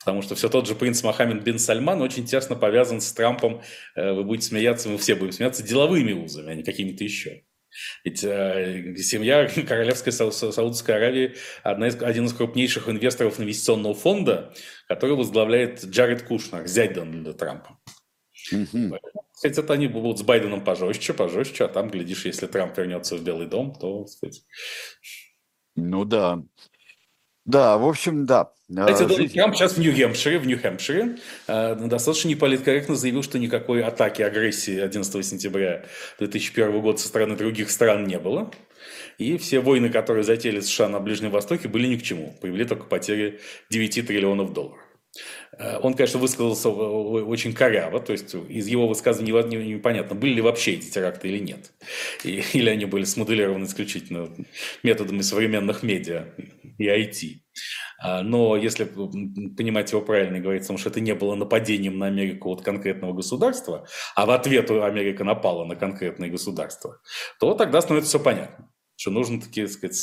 [0.00, 3.62] Потому что все тот же принц Мохаммед бин Сальман очень тесно повязан с Трампом,
[3.94, 7.42] э, вы будете смеяться, мы все будем смеяться, деловыми узами, а не какими-то еще.
[8.04, 14.54] Ведь э, семья Королевской Сау Саудовской Аравии одна из, один из крупнейших инвесторов инвестиционного фонда,
[14.88, 17.78] который возглавляет Джаред Кушнер, зять Дональда Трампа.
[18.52, 18.98] Mm-hmm.
[19.42, 23.46] Это они будут с Байденом пожестче, пожестче, а там, глядишь, если Трамп вернется в Белый
[23.46, 24.42] дом, то, сказать...
[25.76, 26.42] Ну да.
[27.44, 28.52] Да, в общем, да.
[28.70, 31.16] Кстати, Дональд Трамп сейчас в Нью-Хэмпшире, в Нью-Хэмпшире
[31.48, 35.86] э, достаточно неполиткорректно заявил, что никакой атаки, агрессии 11 сентября
[36.20, 38.52] 2001 года со стороны других стран не было.
[39.18, 42.32] И все войны, которые затеяли США на Ближнем Востоке, были ни к чему.
[42.40, 44.78] Привели только потери 9 триллионов долларов.
[45.58, 49.32] Э, он, конечно, высказался очень коряво, то есть из его высказываний
[49.74, 51.72] непонятно, были ли вообще эти теракты или нет.
[52.24, 54.28] или они были смоделированы исключительно
[54.82, 56.26] методами современных медиа
[56.78, 57.40] и IT.
[58.00, 62.62] А, но если понимать его правильно том, что это не было нападением на Америку от
[62.62, 63.86] конкретного государства,
[64.16, 67.00] а в ответ Америка напала на конкретное государство,
[67.38, 69.96] то тогда становится все понятно что нужно, таки, сказать,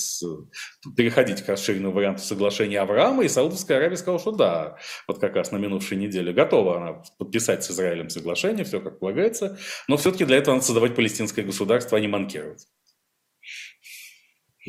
[0.96, 5.52] переходить к расширенному варианту соглашения Авраама, и Саудовская Аравия сказала, что да, вот как раз
[5.52, 10.38] на минувшей неделе готова она подписать с Израилем соглашение, все как полагается, но все-таки для
[10.38, 12.66] этого надо создавать палестинское государство, а не манкировать.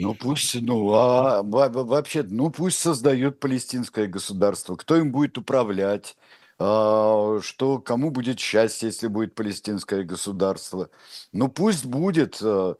[0.00, 4.76] Ну пусть, ну а вообще, ну пусть создают палестинское государство.
[4.76, 6.16] Кто им будет управлять?
[6.58, 10.90] А, что кому будет счастье, если будет палестинское государство?
[11.32, 12.38] Ну пусть будет.
[12.42, 12.76] А,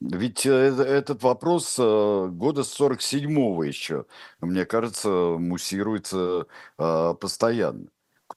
[0.00, 4.04] ведь э, этот вопрос э, года с 47-го еще,
[4.40, 7.86] мне кажется, муссируется постоянно.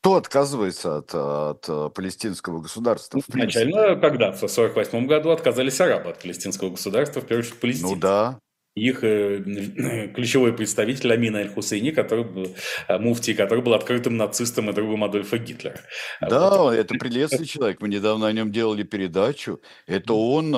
[0.02, 3.20] Кто отказывается от, от палестинского государства?
[3.28, 4.32] Ну, изначально, когда?
[4.32, 7.96] В 48 году отказались арабы от палестинского государства, в первую очередь палестинцы.
[7.96, 8.40] Ну да,
[8.76, 12.56] их э, ключевой представитель Амин Аль-Хусейни, который был,
[12.88, 15.80] э, муфтий, который был открытым нацистом и другом Адольфа Гитлера.
[16.22, 16.74] Да, вот.
[16.74, 17.82] это прелестный человек.
[17.82, 19.62] Мы недавно о нем делали передачу.
[19.88, 20.52] Это он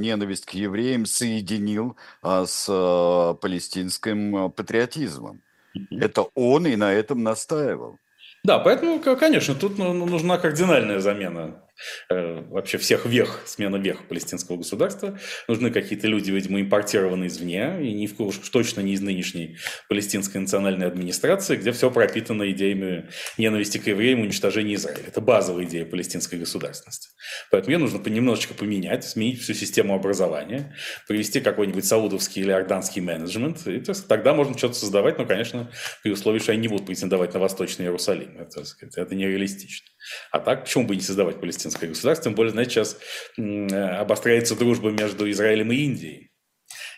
[0.00, 5.42] ненависть к евреям соединил с палестинским патриотизмом.
[5.90, 7.98] Это он и на этом настаивал.
[8.44, 11.62] Да, поэтому, конечно, тут ну, ну, нужна кардинальная замена
[12.08, 15.18] Э, вообще всех вех, смена вех палестинского государства.
[15.48, 19.56] Нужны какие-то люди, видимо, импортированные извне, и ни в, уж точно не из нынешней
[19.88, 25.04] палестинской национальной администрации, где все пропитано идеями ненависти к евреям, уничтожения Израиля.
[25.06, 27.08] Это базовая идея палестинской государственности.
[27.50, 30.74] Поэтому ее нужно немножечко поменять, сменить всю систему образования,
[31.08, 35.70] привести какой-нибудь саудовский или орданский менеджмент, и то есть, тогда можно что-то создавать, но, конечно,
[36.02, 38.38] при условии, что они не будут претендовать на Восточный Иерусалим.
[38.38, 38.64] Это,
[38.96, 39.86] это нереалистично.
[40.30, 42.24] А так, почему бы не создавать палестинское государство?
[42.24, 42.98] Тем более, знаете, сейчас
[43.36, 46.30] обостряется дружба между Израилем и Индией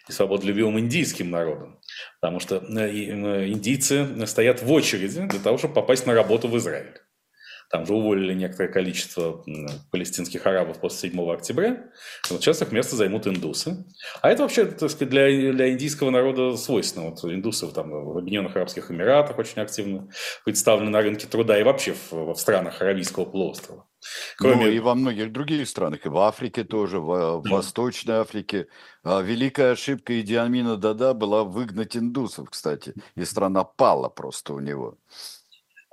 [0.09, 1.81] и свободолюбивым индийским народом.
[2.21, 6.59] Потому что э, э, индийцы стоят в очереди для того, чтобы попасть на работу в
[6.59, 6.99] Израиль.
[7.71, 9.43] Там же уволили некоторое количество
[9.91, 11.87] палестинских арабов после 7 октября.
[12.29, 13.87] Вот сейчас их место займут индусы.
[14.21, 17.09] А это вообще, так сказать, для, для индийского народа свойственно.
[17.09, 20.11] Вот индусы там, в Объединенных Арабских Эмиратах очень активно
[20.45, 23.87] представлены на рынке труда и вообще в, в странах Аравийского полуострова.
[24.37, 24.67] Кроме...
[24.67, 28.67] Ну и во многих других странах, и в Африке тоже, в, в Восточной Африке.
[29.05, 34.99] А великая ошибка Идиамина Дада была выгнать индусов, кстати, и страна пала просто у него.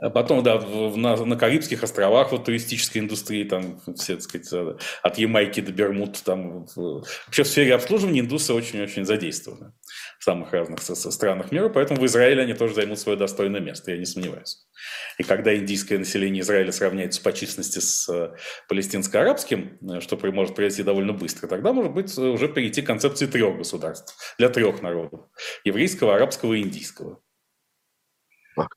[0.02, 4.54] А потом, да, в, на, на Карибских островах вот туристической индустрии, там все, так сказать,
[4.54, 9.74] э, от Ямайки до Бермуд, там вообще в сфере обслуживания индусы очень-очень задействованы
[10.20, 13.98] в самых разных странах мира, поэтому в Израиле они тоже займут свое достойное место, я
[13.98, 14.68] не сомневаюсь.
[15.18, 18.36] И когда индийское население Израиля сравняется по численности с э,
[18.68, 23.58] палестинско-арабским, э, что может произойти довольно быстро, тогда, может быть, уже перейти к концепции трех
[23.58, 25.22] государств для трех народов–
[25.64, 27.22] еврейского, арабского и индийского.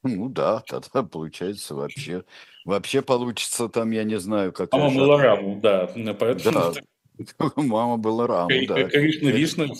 [0.04, 2.22] Ну да, тогда получается вообще,
[2.64, 4.72] вообще получится там, я не знаю, как...
[4.72, 5.90] Мама была раму, да.
[6.18, 6.72] Поэтому...
[6.72, 6.72] Да,
[7.56, 8.84] Мама была раму, да.
[8.88, 9.66] Конечно, Вишна.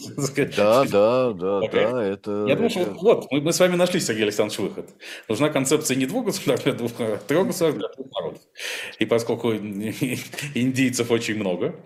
[0.57, 2.47] Да, да, да, да, это...
[2.49, 4.91] Я думаю, что вот, мы, с вами нашли, Сергей Александрович, выход.
[5.29, 8.43] Нужна концепция не двух государств, а двух, а трех государств для двух народов.
[8.99, 9.53] И поскольку
[10.55, 11.77] индийцев очень много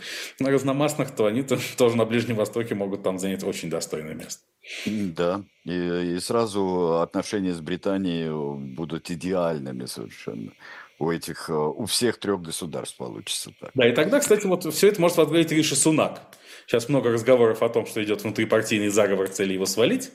[0.41, 4.43] разномастных, то они -то тоже на Ближнем Востоке могут там занять очень достойное место.
[4.87, 8.31] Да, и, и сразу отношения с Британией
[8.75, 10.53] будут идеальными совершенно
[10.99, 13.71] у этих, э, у всех трех государств получится так.
[13.75, 16.21] Да, и тогда, кстати, вот все это может возглавить Риши Сунак.
[16.67, 20.11] Сейчас много разговоров о том, что идет внутрипартийный заговор цели его свалить.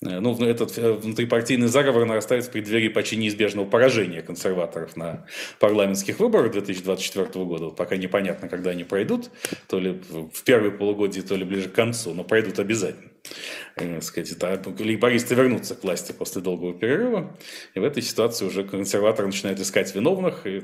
[0.00, 5.26] Э, ну, этот э, внутрипартийный заговор нарастает в преддверии почти неизбежного поражения консерваторов на
[5.60, 7.64] парламентских выборах 2024 года.
[7.66, 9.30] Вот пока непонятно, когда они пройдут,
[9.68, 13.10] то ли в первой полугодии, то ли ближе к концу, но пройдут обязательно.
[13.76, 17.36] э, сказать, да, лейбористы вернутся к власти после долгого перерыва,
[17.74, 20.62] и в этой ситуации уже консерваторы начинают искать виновных, и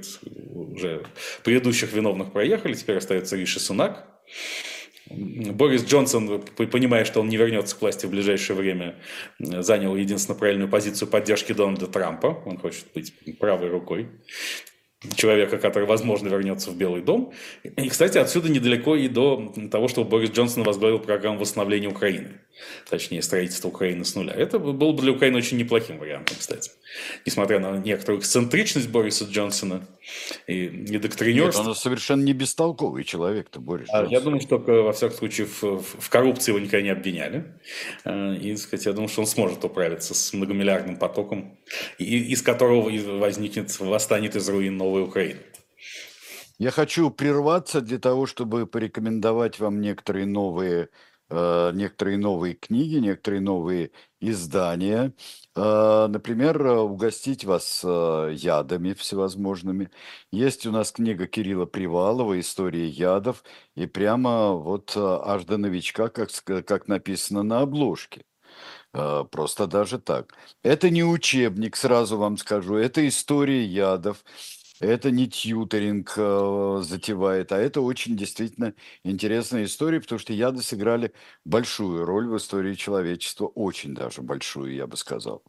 [0.54, 1.04] уже
[1.44, 4.06] предыдущих виновных проехали, теперь остается Риши Сунак,
[5.10, 8.96] Борис Джонсон, понимая, что он не вернется к власти в ближайшее время,
[9.38, 12.42] занял единственно правильную позицию поддержки Дональда Трампа.
[12.46, 14.08] Он хочет быть правой рукой
[15.16, 17.32] человека, который, возможно, вернется в Белый дом.
[17.64, 22.40] И, кстати, отсюда недалеко и до того, чтобы Борис Джонсон возглавил программу восстановления Украины.
[22.88, 24.34] Точнее, строительство Украины с нуля.
[24.34, 26.70] Это было бы для Украины очень неплохим вариантом, кстати.
[27.24, 29.88] Несмотря на некоторую эксцентричность Бориса Джонсона
[30.46, 31.62] и недоктринерство.
[31.62, 35.82] Нет, он совершенно не бестолковый человек-то, Борис а, Я думаю, что, во всяком случае, в,
[35.82, 37.54] в коррупции его никогда не обвиняли.
[38.04, 41.58] А, и, сказать, я думаю, что он сможет управиться с многомиллиардным потоком,
[41.98, 45.40] из которого возникнет, восстанет из руин новый новой Украины.
[46.58, 50.88] Я хочу прерваться для того, чтобы порекомендовать вам некоторые новые, э,
[51.30, 53.90] некоторые новые книги, некоторые новые
[54.20, 55.12] издания.
[55.56, 59.90] Э, например, угостить вас э, ядами всевозможными.
[60.32, 63.42] Есть у нас книга Кирилла Привалова «История ядов»,
[63.76, 68.24] и прямо вот э, аж до новичка, как, как написано на обложке.
[68.92, 70.34] Э, просто даже так.
[70.62, 74.24] Это не учебник, сразу вам скажу, это история ядов.
[74.80, 78.72] Это не тьютеринг э, затевает, а это очень действительно
[79.04, 81.12] интересная история, потому что яды сыграли
[81.44, 85.42] большую роль в истории человечества, очень даже большую, я бы сказал.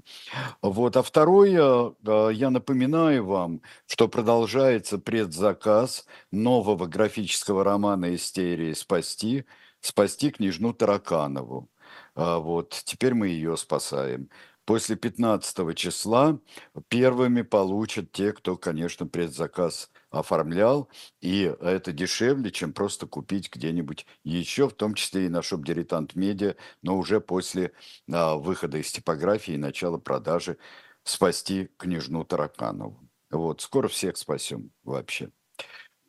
[0.61, 0.97] Вот.
[0.97, 9.45] А второе, э, я напоминаю вам, что продолжается предзаказ нового графического романа «Истерии спасти»,
[9.79, 11.69] «Спасти княжну Тараканову».
[12.15, 12.81] А вот.
[12.85, 14.29] Теперь мы ее спасаем
[14.71, 16.39] после 15 числа
[16.87, 20.87] первыми получат те, кто, конечно, предзаказ оформлял,
[21.19, 26.15] и это дешевле, чем просто купить где-нибудь еще, в том числе и на шоп Дилетант
[26.15, 27.73] Медиа, но уже после
[28.09, 30.57] а, выхода из типографии и начала продажи
[31.03, 32.97] спасти княжну Тараканову.
[33.29, 35.31] Вот, скоро всех спасем вообще.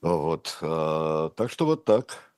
[0.02, 2.32] Вот, а, так что вот так.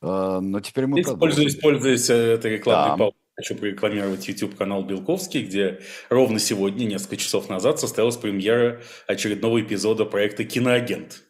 [0.00, 3.10] А, но теперь мы Используясь, пользуясь этой рекламной да.
[3.38, 10.42] Хочу прорекламировать YouTube-канал Белковский, где ровно сегодня, несколько часов назад, состоялась премьера очередного эпизода проекта
[10.42, 11.22] «Киноагент»,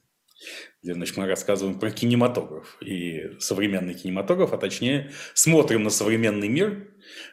[0.82, 6.88] где значит, мы рассказываем про кинематограф и современный кинематограф, а точнее смотрим на современный мир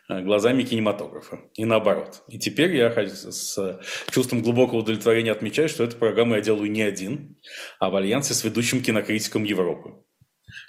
[0.09, 2.23] э, глазами кинематографа и наоборот.
[2.27, 3.79] И теперь я с
[4.11, 7.38] чувством глубокого удовлетворения отмечаю, что эту программу я делаю не один,
[7.79, 10.04] а в альянсе с ведущим кинокритиком Европы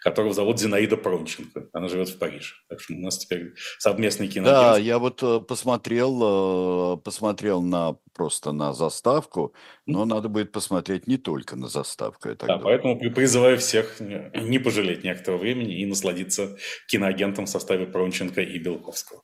[0.07, 1.69] которого зовут Зинаида Пронченко.
[1.73, 2.55] Она живет в Париже.
[2.69, 4.75] Так что у нас теперь совместный киноагент.
[4.75, 9.53] Да, я вот э, посмотрел, э, посмотрел на просто на заставку,
[9.85, 12.29] но надо будет посмотреть не только на заставку.
[12.29, 12.63] Я да, думаю.
[12.63, 19.23] поэтому призываю всех не пожалеть некоторого времени и насладиться киноагентом в составе Пронченко и Белковского.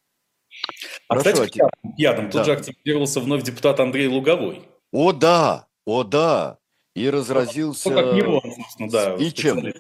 [1.07, 2.31] А, Хорошо, кстати, ядом, ядом да.
[2.33, 4.63] тут же активировался вновь депутат Андрей Луговой.
[4.91, 6.59] О, да, о, да.
[6.97, 8.43] И разразился ну, как него,
[8.91, 9.73] да, спичем.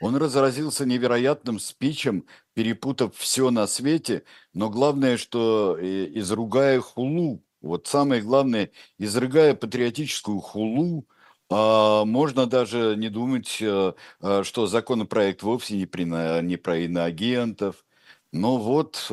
[0.00, 7.86] Он разразился невероятным спичем, перепутав все на свете, но главное, что э, изругая хулу, вот
[7.86, 11.06] самое главное, изрыгая патриотическую хулу,
[11.50, 16.04] а, можно даже не думать, э, э, что законопроект вовсе не, при,
[16.42, 17.84] не про иноагентов,
[18.32, 19.06] ну вот,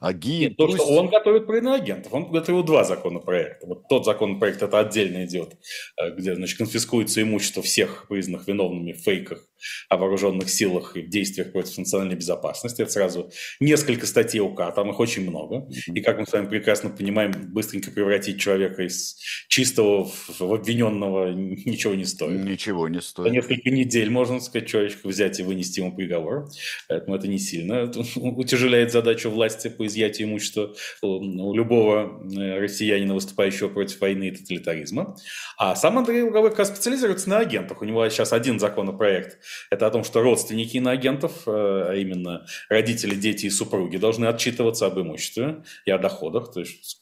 [0.00, 0.56] э, агент...
[0.56, 2.12] то, что он готовит про иноагентов.
[2.12, 3.66] Он готовил два законопроекта.
[3.66, 5.56] Вот тот законопроект, это отдельно идет,
[5.96, 9.46] э, где, значит, конфискуется имущество всех признанных виновными в фейках
[9.88, 12.82] о вооруженных силах и в действиях против национальной безопасности.
[12.82, 15.68] Это сразу несколько статей УК, там их очень много.
[15.86, 19.16] И, как мы с вами прекрасно понимаем, быстренько превратить человека из
[19.48, 22.42] чистого в, в обвиненного ничего не стоит.
[22.44, 23.28] Ничего не стоит.
[23.28, 26.48] За несколько недель можно, сказать, человечка взять и вынести ему приговор.
[26.88, 33.68] Поэтому это не сильно утяжеляет задачу власти по изъятию имущества у любого э, россиянина, выступающего
[33.68, 35.16] против войны и тоталитаризма.
[35.58, 37.82] А сам Андрей Луговой как раз специализируется на агентах.
[37.82, 39.38] У него сейчас один законопроект.
[39.70, 44.86] Это о том, что родственники иноагентов, э, а именно родители, дети и супруги, должны отчитываться
[44.86, 46.52] об имуществе и о доходах.
[46.52, 47.00] То есть,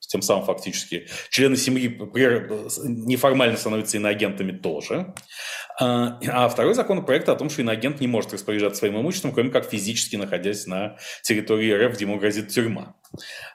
[0.00, 1.88] тем самым фактически члены семьи
[2.84, 5.14] неформально становятся иноагентами тоже.
[5.78, 9.68] А, а второй законопроект о том, что иноагент не может распоряжаться своим имуществом, кроме как
[9.68, 12.96] физически находясь на территории РФ, где ему грозит тюрьма.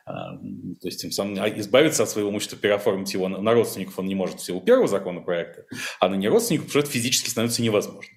[0.05, 4.15] А, то есть тем самым избавиться от своего имущества, переоформить его на родственников он не
[4.15, 5.65] может в силу первого законопроекта,
[5.99, 8.13] а на неродственников, потому что физически становится невозможно.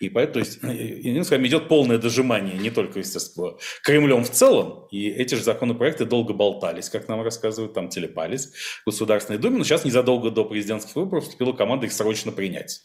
[0.00, 3.52] И поэтому, то есть, иными словами, идет полное дожимание не только, естественно,
[3.82, 8.52] Кремлем в целом, и эти же законопроекты долго болтались, как нам рассказывают, там телепались
[8.82, 12.82] в Государственной Думе, но сейчас незадолго до президентских выборов вступила команда их срочно принять,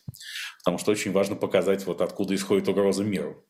[0.60, 3.44] потому что очень важно показать, вот откуда исходит угроза миру.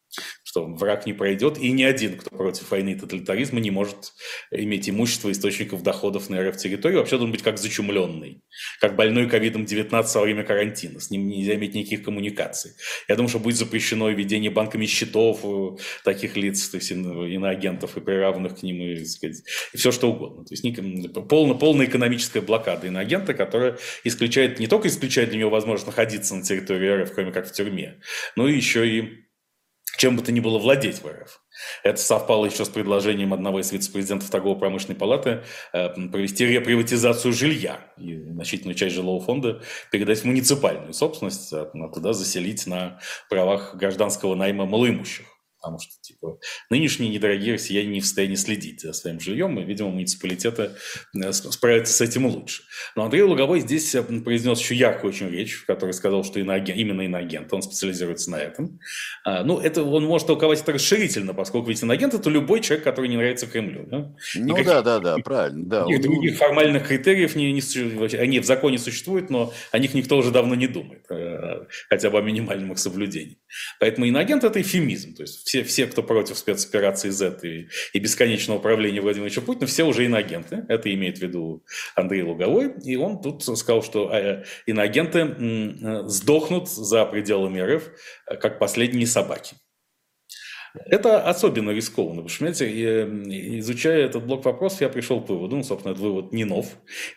[0.44, 4.14] Что враг не пройдет, и ни один, кто против войны и тоталитаризма, не может
[4.52, 8.42] иметь имущество источников доходов на РФ-территории, вообще должен быть как зачумленный,
[8.80, 12.72] как больной ковидом-19 во время карантина, с ним нельзя иметь никаких коммуникаций.
[13.08, 15.42] Я думаю, что будет запрещено ведение банками счетов
[16.04, 19.44] таких лиц, то есть иноагентов и приравных к ним, и, сказать,
[19.74, 20.46] и все что угодно.
[20.46, 20.66] То есть
[21.30, 26.44] полная, полная экономическая блокада иноагента, которая исключает, не только исключает для него возможность находиться на
[26.44, 28.00] территории РФ, кроме как в тюрьме,
[28.36, 29.27] но еще и
[29.98, 31.42] чем бы то ни было владеть в РФ.
[31.84, 35.44] Это совпало еще с предложением одного из вице-президентов торгово-промышленной палаты
[35.74, 42.14] э, провести реприватизацию жилья и значительную часть жилого фонда передать в муниципальную собственность, а туда
[42.14, 46.40] заселить на правах гражданского найма малоимущих потому что типа,
[46.70, 50.72] нынешние недорогие россияне не в состоянии следить за своим жильем, и, видимо, муниципалитеты
[51.16, 52.64] э, справятся с этим лучше.
[52.96, 56.78] Но Андрей Луговой здесь э, произнес еще яркую очень речь, в которой сказал, что иноагент,
[56.78, 58.80] именно иноагент, он специализируется на этом.
[59.24, 63.10] А, ну, это он может толковать это расширительно, поскольку ведь иноагент– это любой человек, который
[63.10, 63.86] не нравится Кремлю.
[63.88, 63.98] Да?
[64.36, 65.66] Ну Никаких, да, да, да, правильно.
[65.66, 65.82] Да.
[65.82, 70.32] Никаких других формальных критериев не, не, они в законе существуют, но о них никто уже
[70.32, 73.38] давно не думает, э, хотя бы о минимальном их соблюдении.
[73.80, 78.60] Поэтому иноагент– это эфемизм, то есть все, все, кто против спецоперации Z и, и бесконечного
[78.60, 80.66] управления Владимировича Путина, все уже иноагенты.
[80.68, 81.64] Это имеет в виду
[81.96, 82.74] Андрей Луговой.
[82.84, 87.84] И он тут сказал, что э, иноагенты э, сдохнут за пределами РФ,
[88.28, 89.56] э, как последние собаки.
[90.86, 92.70] Это особенно рискованно, вы понимаете,
[93.60, 96.68] изучая этот блок вопросов, я пришел к выводу, ну, собственно, этот вывод не нов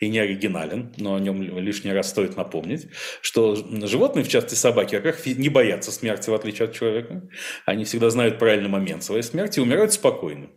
[0.01, 2.89] и не оригинален, но о нем лишний раз стоит напомнить,
[3.21, 7.29] что животные, в частности собаки, во-первых, не боятся смерти, в отличие от человека,
[7.67, 10.49] они всегда знают правильный момент своей смерти и умирают спокойно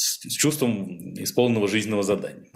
[0.00, 2.50] с, чувством исполненного жизненного задания.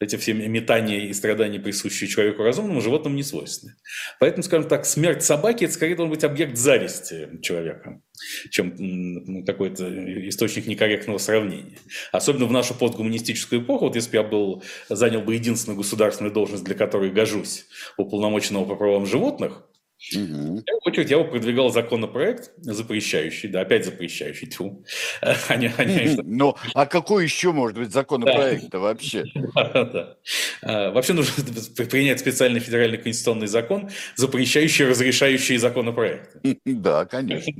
[0.00, 3.76] Эти все метания и страдания, присущие человеку разумному, животным не свойственны.
[4.18, 8.02] Поэтому, скажем так, смерть собаки– это скорее должен быть объект зависти человека,
[8.50, 11.78] чем какой-то источник некорректного сравнения.
[12.12, 16.64] Особенно в нашу постгуманистическую эпоху, вот если бы я был, занял бы единственную государственную должность,
[16.64, 17.64] для которой гожусь,
[17.96, 19.69] уполномоченного по правам животных,
[20.14, 20.22] Угу.
[20.22, 24.84] В первую очередь я бы продвигал законопроект, запрещающий, да, опять запрещающий, тьфу.
[25.48, 29.24] Они, они, ну, а какой еще может быть законопроект вообще?
[30.62, 31.32] А, вообще нужно
[31.90, 36.58] принять специальный федеральный конституционный закон, запрещающий разрешающие законопроекты.
[36.64, 37.52] Да, конечно.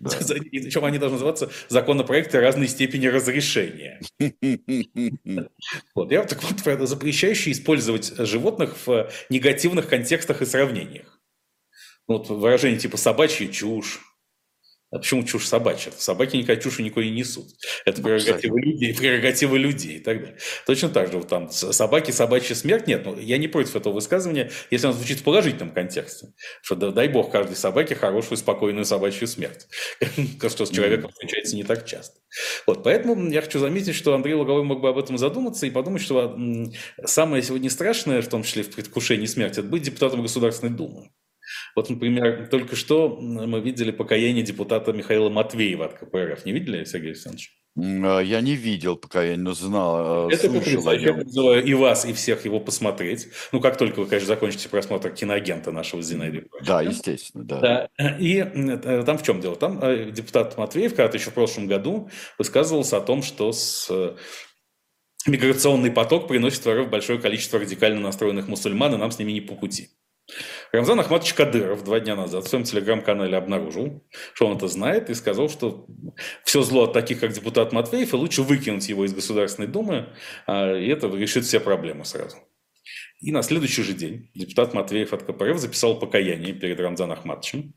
[0.00, 4.00] Причем они должны называться законопроекты разной степени разрешения.
[5.94, 11.17] Вот, я так вот запрещающий использовать животных в негативных контекстах и сравнениях.
[12.08, 14.00] Ну, вот выражение типа «собачья чушь».
[14.90, 15.92] А почему чушь собачья?
[15.94, 17.46] Собаки никакой чуши никакой не несут.
[17.84, 20.38] Это прерогатива людей, прерогатива людей и так далее.
[20.66, 24.50] Точно так же, вот там собаки, собачья смерть, нет, ну, я не против этого высказывания,
[24.70, 26.28] если оно звучит в положительном контексте.
[26.62, 29.66] Что да, дай бог каждой собаке хорошую, спокойную собачью смерть.
[30.48, 32.18] Что с человеком случается не так часто.
[32.66, 36.00] Вот, поэтому я хочу заметить, что Андрей Луговой мог бы об этом задуматься и подумать,
[36.00, 36.34] что
[37.04, 41.10] самое сегодня страшное, в том числе в предвкушении смерти, это быть депутатом Государственной Думы.
[41.74, 46.44] Вот, например, только что мы видели покаяние депутата Михаила Матвеева от КПРФ.
[46.44, 47.58] Не видели, Сергей Александрович?
[47.78, 52.12] А, я не видел покаяние, но знал, а, Это слышал Я призываю и вас, и
[52.12, 53.28] всех его посмотреть.
[53.52, 56.46] Ну, как только вы, конечно, закончите просмотр киноагента нашего Зинаиды.
[56.64, 57.88] Да, естественно, да.
[57.98, 58.16] да.
[58.18, 59.56] И э, там в чем дело?
[59.56, 64.16] Там э, депутат Матвеев, когда-то еще в прошлом году, высказывался о том, что с э,
[65.26, 69.40] миграционный поток приносит в РФ большое количество радикально настроенных мусульман, и нам с ними не
[69.40, 69.90] по пути.
[70.72, 74.04] Рамзан Ахматович Кадыров два дня назад в своем телеграм-канале обнаружил,
[74.34, 75.86] что он это знает, и сказал, что
[76.44, 80.08] все зло от таких, как депутат Матвеев, и лучше выкинуть его из Государственной Думы,
[80.46, 82.36] а, и это решит все проблемы сразу.
[83.20, 87.74] И на следующий же день депутат Матвеев от КПРФ записал покаяние перед Рамзаном Ахматовичем,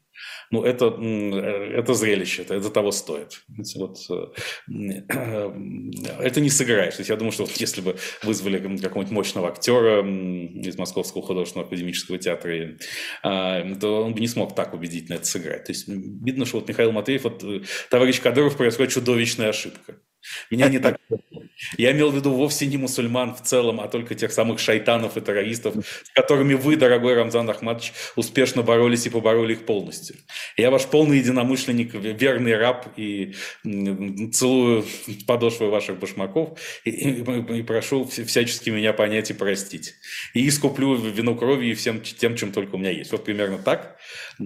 [0.51, 3.41] ну, это, э, это зрелище, это, это того стоит.
[3.76, 4.28] Вот, э,
[6.19, 6.95] это не сыграешь.
[6.95, 11.67] То есть я думаю, что вот если бы вызвали какого-нибудь мощного актера из Московского художественного
[11.67, 12.78] академического театра,
[13.24, 15.65] а, то он бы не смог так убедительно это сыграть.
[15.65, 19.95] То есть видно, что вот Михаил Матвеев, вот э, товарищ Кадыров происходит чудовищная ошибка.
[20.49, 20.99] Меня не так...
[21.78, 25.22] Я имел в виду вовсе не мусульман в целом, а только тех самых шайтанов и
[25.22, 30.15] террористов, с которыми вы, дорогой Рамзан Ахматович, успешно боролись и побороли их полностью.
[30.57, 33.36] Я ваш полный единомышленник, верный раб, и
[34.32, 34.86] целую
[35.28, 39.93] подошвы ваших башмаков, и, и, и прошу всячески меня понять и простить.
[40.34, 43.11] И искуплю вину крови и всем тем, чем только у меня есть.
[43.11, 43.97] Вот примерно так.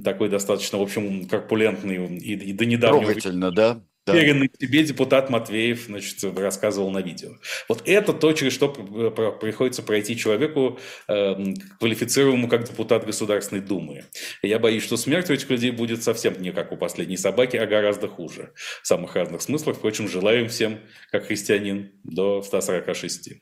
[0.03, 3.05] Такой достаточно, в общем, корпулентный и, и до недавнего...
[3.05, 3.81] Трогательно, да?
[4.13, 4.13] Да.
[4.59, 7.31] себе депутат Матвеев значит, рассказывал на видео.
[7.67, 11.35] Вот это то, через что приходится пройти человеку, э,
[11.79, 14.05] квалифицируемому как депутат Государственной Думы.
[14.43, 17.65] Я боюсь, что смерть у этих людей будет совсем не как у последней собаки, а
[17.65, 18.53] гораздо хуже.
[18.83, 19.77] В самых разных смыслах.
[19.77, 20.79] Впрочем, желаю им всем,
[21.11, 23.41] как христианин, до 146.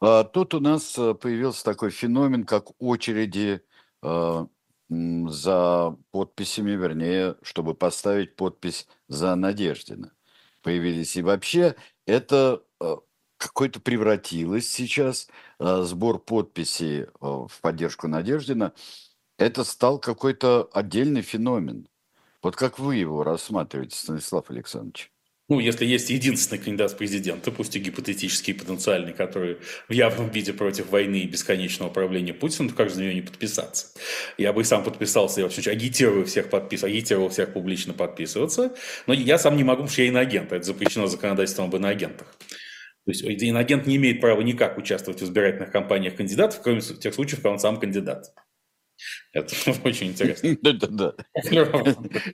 [0.00, 3.60] А тут у нас э, появился такой феномен, как очереди
[4.02, 4.46] э,
[4.88, 10.12] за подписями, вернее, чтобы поставить подпись за Надеждина.
[10.62, 11.16] Появились.
[11.16, 11.76] И вообще
[12.06, 12.96] это э,
[13.36, 15.28] какой-то превратилось сейчас,
[15.58, 18.72] э, сбор подписей э, в поддержку Надеждина,
[19.38, 21.88] это стал какой-то отдельный феномен.
[22.42, 25.12] Вот как вы его рассматриваете, Станислав Александрович?
[25.48, 30.28] Ну, если есть единственный кандидат в президенты, пусть и гипотетический, и потенциальный, который в явном
[30.28, 33.86] виде против войны и бесконечного правления Путина, то как же за нее не подписаться?
[34.36, 38.74] Я бы и сам подписался, я вообще агитирую всех подписывать, агитировал всех публично подписываться,
[39.06, 42.34] но я сам не могу, потому что я иноагент, это запрещено законодательством об иноагентах.
[43.06, 47.38] То есть иноагент не имеет права никак участвовать в избирательных кампаниях кандидатов, кроме тех случаев,
[47.38, 48.34] когда он сам кандидат.
[49.38, 50.56] Это очень интересно.
[50.62, 51.14] Да-да-да.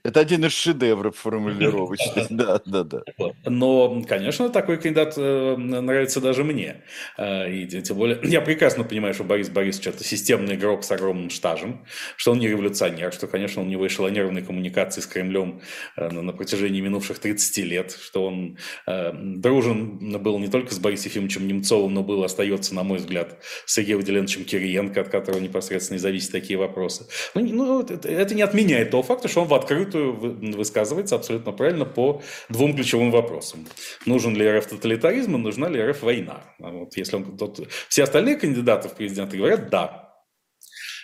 [0.02, 2.26] Это один из шедевров формулировочных.
[2.30, 3.02] Да, да, да.
[3.44, 6.82] Но, конечно, такой кандидат э, нравится даже мне.
[7.16, 11.30] Э, и тем более, я прекрасно понимаю, что Борис Борисович это системный игрок с огромным
[11.30, 11.84] стажем,
[12.16, 15.60] что он не революционер, что, конечно, у него эшелонированные коммуникации с Кремлем
[15.96, 21.46] э, на протяжении минувших 30 лет, что он дружен был не только с Борисом Ефимовичем
[21.46, 26.00] Немцовым, но был, остается, на мой взгляд, с Сергеем Владимировичем Кириенко, от которого непосредственно и
[26.00, 27.06] зависит такие вопросы вопросы.
[27.34, 30.12] Ну, ну это, не отменяет того факта, что он в открытую
[30.56, 33.66] высказывается абсолютно правильно по двум ключевым вопросам.
[34.06, 36.42] Нужен ли РФ тоталитаризм и нужна ли РФ война?
[36.60, 40.03] А вот если он, тот, все остальные кандидаты в президенты говорят «да»,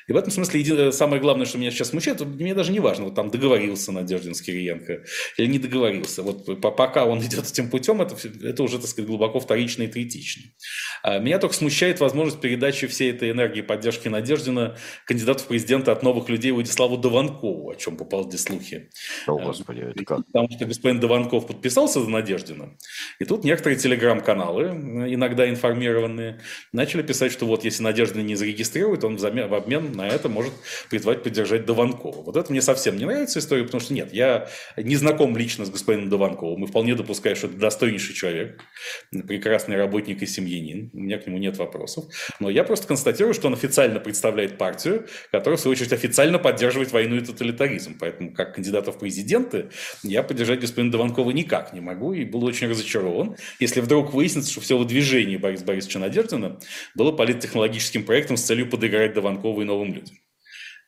[0.06, 3.06] и в этом смысле э, самое главное, что меня сейчас смущает, мне даже не важно,
[3.06, 5.04] вот там договорился Надеждин с Кириенко
[5.36, 6.22] или не договорился.
[6.22, 10.42] Вот пока он идет этим путем, это, это уже, так сказать, глубоко вторично и третично.
[11.02, 16.02] А меня только смущает возможность передачи всей этой энергии поддержки Надеждина кандидату в президенты от
[16.02, 18.90] новых людей Владиславу Дованкову, о чем попал слухи.
[19.26, 20.26] О, Господи, это как?
[20.26, 22.76] Потому что господин Дованков подписался за Надеждина,
[23.18, 24.68] и тут некоторые телеграм-каналы,
[25.12, 26.40] иногда информированные,
[26.72, 30.52] начали писать, что вот если Надеждина не зарегистрирует, он в обмен на это может
[30.88, 32.22] призвать поддержать Дованкова.
[32.22, 35.70] Вот это мне совсем не нравится история, потому что нет, я не знаком лично с
[35.70, 38.60] господином Дованковым, и вполне допускаю, что это достойнейший человек,
[39.26, 42.04] прекрасный работник и семьянин, у меня к нему нет вопросов,
[42.40, 46.92] но я просто констатирую, что он официально представляет партию, которая, в свою очередь, официально поддерживает
[46.92, 49.70] войну и тоталитаризм, поэтому как кандидата в президенты
[50.02, 54.60] я поддержать господина Дованкова никак не могу, и был очень разочарован, если вдруг выяснится, что
[54.60, 56.58] все выдвижение Бориса Борисовича Надеждина
[56.94, 60.16] было политтехнологическим проектом с целью подыграть Дованкову и новым новым людям.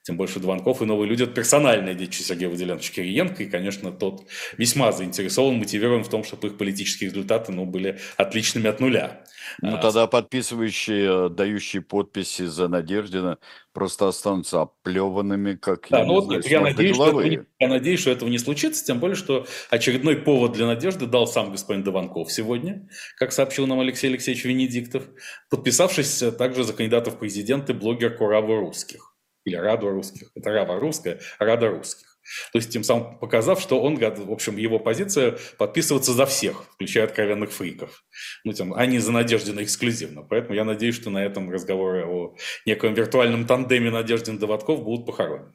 [0.05, 4.27] Тем больше Дванков и новые люди– это персональные дети Сергея Владимировича Кириенко, и, конечно, тот
[4.59, 9.25] весьма заинтересован, мотивирован в том, чтобы их политические результаты ну, были отличными от нуля.
[9.61, 13.39] Ну, а, тогда подписывающие, дающие подписи за Надеждина
[13.73, 18.11] просто останутся оплеванными, как да, я, ну, знаю, я, надеюсь, что этого, я надеюсь, что
[18.11, 22.89] этого не случится, тем более, что очередной повод для надежды дал сам господин Дованков сегодня,
[23.17, 25.05] как сообщил нам Алексей Алексеевич Венедиктов,
[25.49, 29.12] подписавшись также за кандидатов в президенты блогер Курава Русских
[29.45, 30.31] или Рада русских.
[30.35, 32.13] Это Рава русская, Рада русских.
[32.53, 37.05] То есть тем самым показав, что он, в общем, его позиция подписываться за всех, включая
[37.05, 38.05] откровенных фриков,
[38.45, 40.23] ну, тем, а не за Надеждина эксклюзивно.
[40.23, 45.53] Поэтому я надеюсь, что на этом разговоры о неком виртуальном тандеме Надеждин-Доводков будут похоронены.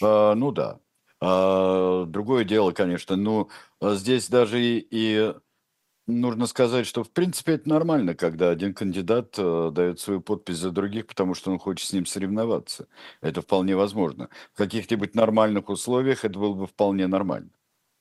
[0.00, 0.78] А, ну да.
[1.20, 3.50] А, другое дело, конечно, ну
[3.82, 5.34] здесь даже и, и
[6.08, 10.70] Нужно сказать, что в принципе это нормально, когда один кандидат э, дает свою подпись за
[10.70, 12.88] других, потому что он хочет с ним соревноваться.
[13.20, 14.30] Это вполне возможно.
[14.54, 17.50] В каких-нибудь нормальных условиях это было бы вполне нормально.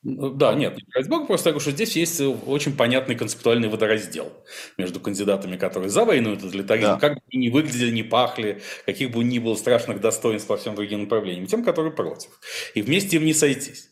[0.03, 4.31] Ну да, нет, ради бога, просто говорю, что здесь есть очень понятный концептуальный водораздел
[4.77, 6.99] между кандидатами, которые за войну и тоталитаризм, да.
[6.99, 10.75] как бы они ни выглядели, не пахли, каких бы ни было страшных достоинств по всем
[10.75, 12.29] другим направлениям, тем, которые против.
[12.73, 13.89] И вместе им не сойтись.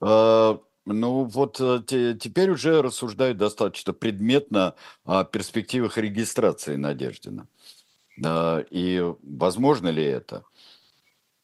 [0.00, 1.82] А, ну вот э,
[2.18, 7.48] теперь уже рассуждают достаточно предметно о перспективах регистрации Надеждина.
[8.18, 10.44] И возможно ли это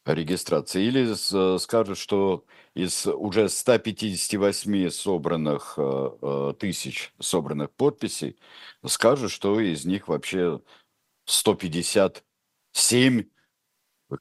[0.05, 0.81] регистрация?
[0.81, 1.13] Или
[1.59, 8.37] скажут, что из уже 158 собранных э, э, тысяч собранных подписей,
[8.85, 10.61] скажут, что из них вообще
[11.25, 13.25] 157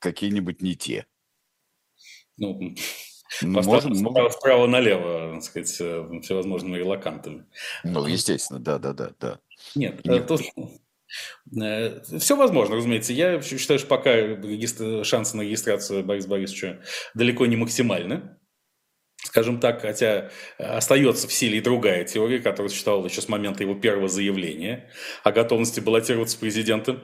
[0.01, 1.07] какие-нибудь не те.
[2.37, 2.75] Ну,
[3.41, 7.47] Можем, справа, справа налево, так сказать, э, всевозможными релакантами.
[7.85, 9.39] Ну, естественно, да, да, да, да.
[9.75, 10.31] Нет, э, Нет.
[11.61, 13.13] э, все возможно, разумеется.
[13.13, 15.05] Я считаю, что пока регистр...
[15.05, 16.81] шансы на регистрацию Бориса Борисовича
[17.15, 18.37] далеко не максимальны.
[19.25, 23.75] Скажем так, хотя остается в силе и другая теория, которая существовала еще с момента его
[23.75, 24.91] первого заявления
[25.23, 26.99] о готовности баллотироваться в президенты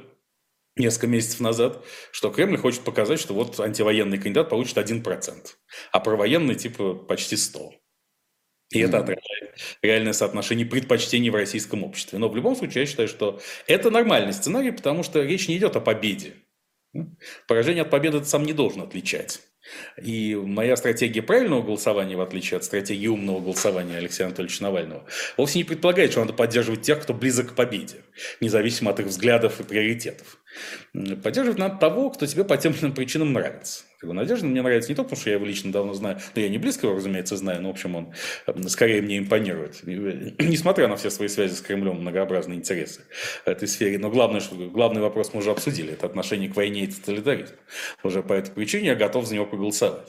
[0.79, 5.47] несколько месяцев назад, что Кремль хочет показать, что вот антивоенный кандидат получит 1%,
[5.93, 7.73] а провоенный типа почти 100%.
[8.71, 12.19] И это отражает реальное соотношение предпочтений в российском обществе.
[12.19, 15.77] Но в любом случае я считаю, что это нормальный сценарий, потому что речь не идет
[15.77, 16.35] о победе.
[17.47, 19.41] Поражение от победы ты сам не должен отличать.
[20.03, 25.05] И моя стратегия правильного голосования, в отличие от стратегии умного голосования Алексея Анатольевича Навального,
[25.37, 27.97] вовсе не предполагает, что надо поддерживать тех, кто близок к победе,
[28.41, 30.39] независимо от их взглядов и приоритетов.
[31.23, 33.85] Поддерживать надо того, кто тебе по тем или иным причинам нравится.
[33.99, 36.41] Как бы Надежда мне нравится не только потому, что я его лично давно знаю, но
[36.41, 38.15] я не близко его, разумеется, знаю, но, в общем, он
[38.69, 39.81] скорее мне импонирует.
[39.85, 43.03] Несмотря на все свои связи с Кремлем, многообразные интересы
[43.45, 43.99] в этой сфере.
[43.99, 47.57] Но главное, что, главный вопрос мы уже обсудили, это отношение к войне и тоталитаризму.
[48.05, 50.07] Уже по этой причине я готов за него проголосовать.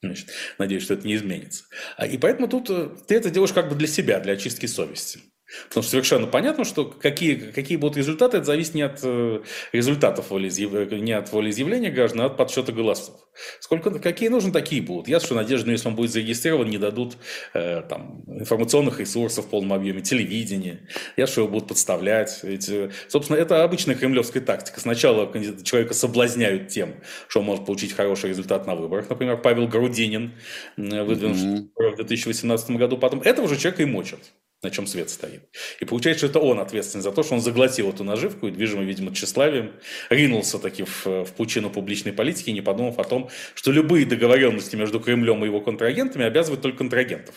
[0.00, 1.64] Значит, надеюсь, что это не изменится.
[1.96, 5.20] А, и поэтому тут э, ты это делаешь как бы для себя, для очистки совести.
[5.68, 9.42] Потому что совершенно понятно, что какие, какие будут результаты, это зависит не от э,
[9.72, 10.90] результатов волеизъяв...
[10.92, 13.16] не от волеизъявления граждан, а от подсчета голосов.
[13.60, 15.08] Сколько, какие нужны, такие будут.
[15.08, 17.16] Я что надежда, если он будет зарегистрирован, не дадут
[17.54, 20.88] э, там, информационных ресурсов в полном объеме, телевидения.
[21.16, 22.40] Я что его будут подставлять.
[22.42, 24.80] Ведь, э, собственно, это обычная кремлевская тактика.
[24.80, 25.30] Сначала
[25.62, 26.94] человека соблазняют тем,
[27.28, 29.08] что он может получить хороший результат на выборах.
[29.08, 30.32] Например, Павел Грудинин,
[30.76, 31.92] выдвинувший mm-hmm.
[31.92, 32.96] в 2018 году.
[32.96, 34.20] Потом этого же человека и мочат
[34.62, 35.42] на чем свет стоит.
[35.80, 38.86] И получается, что это он ответственен за то, что он заглотил эту наживку и, движимый,
[38.86, 39.72] видимо, тщеславием,
[40.08, 45.00] ринулся таки в, в пучину публичной политики, не подумав о том, что любые договоренности между
[45.00, 47.34] Кремлем и его контрагентами обязывают только контрагентов.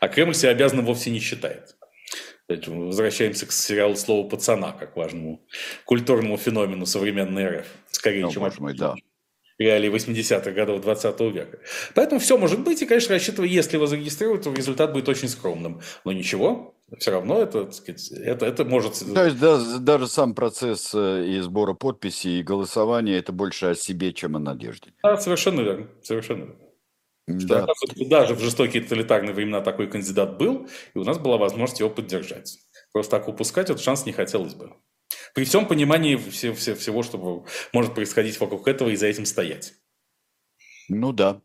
[0.00, 1.76] А Кремль себя обязанным вовсе не считает.
[2.48, 5.46] Возвращаемся к сериалу «Слово пацана», как важному
[5.84, 7.66] культурному феномену современной РФ.
[7.90, 8.50] Скорее, ну, чем...
[8.58, 8.94] Мой, да
[9.58, 11.58] реалии 80-х годов 20 века.
[11.94, 15.80] Поэтому все может быть, и, конечно, рассчитывая, если его зарегистрируют, то результат будет очень скромным.
[16.04, 18.94] Но ничего, все равно это, сказать, это, это может...
[19.14, 23.74] То есть даже, даже сам процесс э, и сбора подписей, и голосования, это больше о
[23.74, 24.92] себе, чем о надежде.
[25.02, 26.56] Да, совершенно верно, совершенно верно.
[27.26, 27.66] Да.
[27.92, 31.90] Что, даже в жестокие тоталитарные времена такой кандидат был, и у нас была возможность его
[31.90, 32.58] поддержать.
[32.92, 34.72] Просто так упускать этот шанс не хотелось бы.
[35.34, 39.74] При всем понимании все, все, всего, что может происходить вокруг этого и за этим стоять.
[40.88, 41.40] Ну да.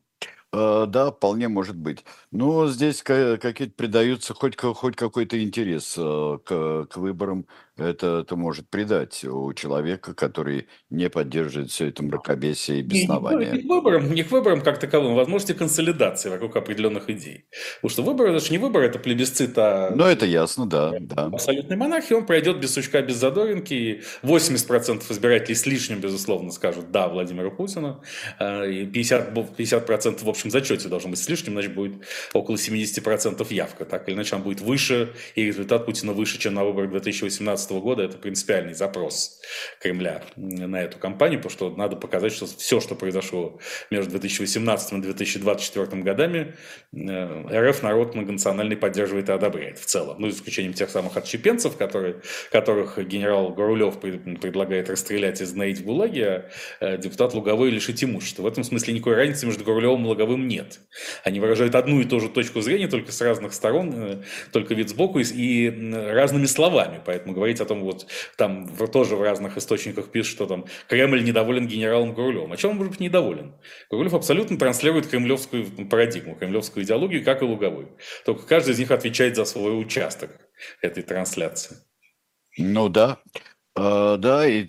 [0.53, 2.05] Э, да, вполне может быть.
[2.31, 7.47] Но здесь какие-то придаются хоть, хоть какой-то интерес э, к, к выборам.
[7.75, 13.51] Это, это может придать у человека, который не поддерживает все это мракобесие и беснование.
[13.51, 17.45] Не, не, к выборам, не к выборам как таковым, возможности консолидации вокруг определенных идей.
[17.81, 19.89] Потому что выборы, это же не выборы, это плебисцит, а...
[19.89, 20.91] Ну, это ясно, да.
[20.99, 21.25] да.
[21.25, 23.73] Абсолютной монархии, он пройдет без сучка, без задоринки.
[23.73, 28.03] И 80% избирателей с лишним, безусловно, скажут «да» Владимиру Путину.
[28.37, 31.93] А, и 50%, 50% в общем зачете должно быть с лишним, значит, будет
[32.33, 33.85] около 70% явка.
[33.85, 38.03] Так или иначе, он будет выше, и результат Путина выше, чем на выборах 2018 года.
[38.03, 39.41] Это принципиальный запрос
[39.79, 44.97] Кремля на эту кампанию, потому что надо показать, что все, что произошло между 2018 и
[44.97, 46.55] 2024 годами,
[46.93, 50.17] э, РФ народ многонациональный поддерживает и одобряет в целом.
[50.19, 52.21] Ну, за исключением тех самых отщепенцев, которые,
[52.51, 56.25] которых генерал Горулев предлагает расстрелять и знаить в ГУЛАГе,
[56.79, 58.43] а э, депутат Луговой лишить имущества.
[58.43, 60.79] В этом смысле никакой разницы между Горулевым и Луговым нет.
[61.23, 64.89] Они выражают одну и ту же точку зрения, только с разных сторон, э, только вид
[64.89, 67.01] сбоку и разными словами.
[67.05, 68.07] Поэтому говорить о том, вот
[68.37, 72.51] там тоже в разных источниках пишут, что там Кремль недоволен генералом Гурулевым.
[72.51, 73.55] О чем он может быть недоволен?
[73.89, 77.87] Гурулев абсолютно транслирует кремлевскую парадигму, кремлевскую идеологию, как и Луговой.
[78.25, 80.31] Только каждый из них отвечает за свой участок
[80.81, 81.77] этой трансляции.
[82.57, 83.19] Ну да.
[83.75, 84.67] А, да, и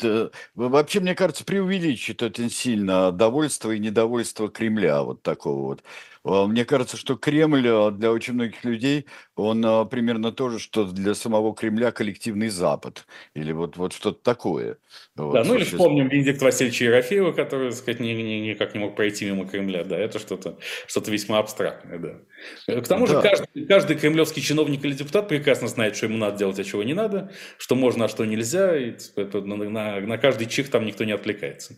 [0.54, 5.82] вообще, мне кажется, преувеличит очень сильно довольство и недовольство Кремля, вот такого вот.
[6.24, 9.06] А, мне кажется, что Кремль а, для очень многих людей,
[9.36, 13.06] он а, примерно то же, что для самого Кремля коллективный Запад.
[13.34, 14.78] Или вот, вот что-то такое.
[15.16, 18.80] Вот, да, ну или вспомним Венедикта Васильевича Ерофеева, который, так сказать, ни, ни, никак не
[18.80, 19.84] мог пройти мимо Кремля.
[19.84, 22.80] Да, это что-то что весьма абстрактное, да.
[22.80, 23.22] К тому же да.
[23.22, 26.94] каждый, каждый кремлевский чиновник или депутат прекрасно знает, что ему надо делать, а чего не
[26.94, 28.76] надо, что можно, а что нельзя.
[28.76, 31.76] И на, на, на каждый чих там никто не отвлекается.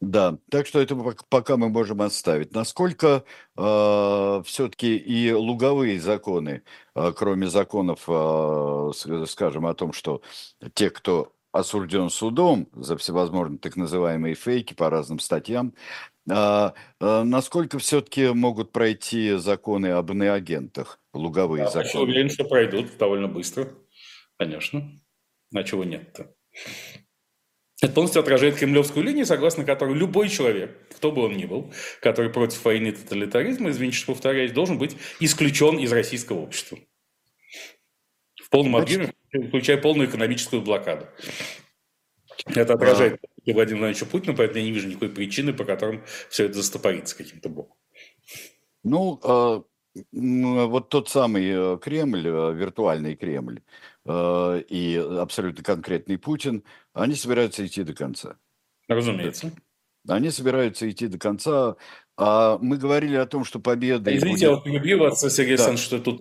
[0.00, 0.96] Да, так что это
[1.30, 2.52] пока мы можем оставить.
[2.52, 3.24] Насколько
[3.56, 6.62] э, все-таки и луговые законы,
[6.94, 8.90] э, кроме законов, э,
[9.26, 10.20] скажем, о том, что
[10.74, 15.72] те, кто осужден судом за всевозможные так называемые фейки по разным статьям,
[16.28, 16.34] э,
[17.00, 22.04] э, насколько все-таки могут пройти законы об иноагентах, луговые Я законы?
[22.04, 23.72] уверен, что пройдут довольно быстро,
[24.38, 24.90] конечно.
[25.54, 26.34] А чего нет-то?
[27.82, 32.30] Это полностью отражает кремлевскую линию, согласно которой любой человек, кто бы он ни был, который
[32.30, 36.78] против войны и тоталитаризма, извините, что повторяюсь, должен быть исключен из российского общества.
[38.40, 39.12] В полном объеме,
[39.48, 41.08] включая полную экономическую блокаду.
[42.46, 43.26] Это отражает а...
[43.46, 47.48] Владимира Владимировича Путина, поэтому я не вижу никакой причины, по которым все это застопорится каким-то
[47.48, 47.76] боком.
[48.84, 49.64] Ну, а,
[50.12, 53.60] вот тот самый э, Кремль, э, виртуальный Кремль
[54.04, 56.64] э, и абсолютно конкретный Путин,
[56.94, 58.36] они собираются идти до конца.
[58.88, 59.52] Разумеется.
[60.08, 61.76] Они собираются идти до конца.
[62.16, 64.14] А мы говорили о том, что победа...
[64.16, 64.66] Извините, будет...
[64.66, 65.64] я перебью вас, Сергей да.
[65.64, 66.20] Александрович, что тут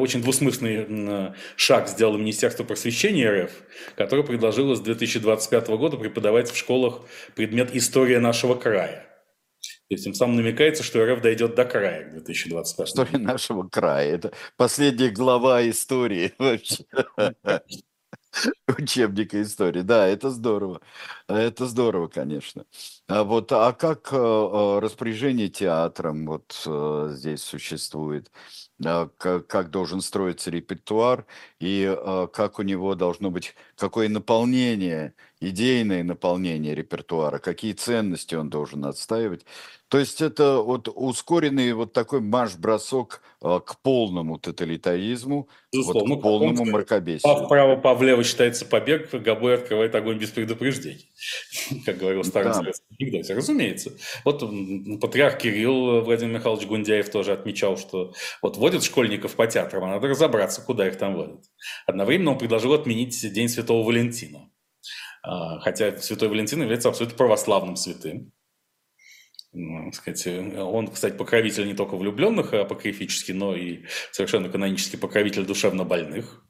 [0.00, 3.52] очень двусмысленный шаг сделало Министерство просвещения РФ,
[3.96, 7.02] которое предложило с 2025 года преподавать в школах
[7.36, 9.04] предмет «История нашего края».
[9.88, 14.14] То есть тем самым намекается, что РФ дойдет до края к 2025 История нашего края.
[14.14, 16.84] Это последняя глава истории вообще.
[18.78, 19.82] Учебника истории.
[19.82, 20.80] Да, это здорово.
[21.28, 22.64] Это здорово, конечно.
[23.08, 28.30] А вот, а как э, э, распоряжение театром вот э, здесь существует?
[28.84, 31.26] А, как, как должен строиться репертуар
[31.60, 31.96] и
[32.32, 39.44] как у него должно быть, какое наполнение, идейное наполнение репертуара, какие ценности он должен отстаивать.
[39.88, 46.66] То есть это вот ускоренный вот такой марш-бросок а, к полному тоталитаризму, вот к полному
[46.66, 47.22] мракобесию.
[47.22, 51.10] Пав вправо, пав влево считается побег, Габой открывает огонь без предупреждений,
[51.86, 52.72] как говорил старый да.
[53.00, 53.34] анекдоте.
[53.34, 53.92] Разумеется.
[54.26, 54.44] Вот
[55.00, 58.12] патриарх Кирилл Владимир Михайлович Гундяев тоже отмечал, что
[58.42, 61.44] вот водят школьников по театрам, а надо разобраться, куда их там водят.
[61.86, 64.47] Одновременно он предложил отменить День Святого Валентина.
[65.30, 68.32] А, хотя Святой Валентин является абсолютно православным святым.
[69.52, 75.84] Ну, сказать, он, кстати, покровитель не только влюбленных апокрифически, но и совершенно канонический покровитель душевно
[75.84, 76.42] больных,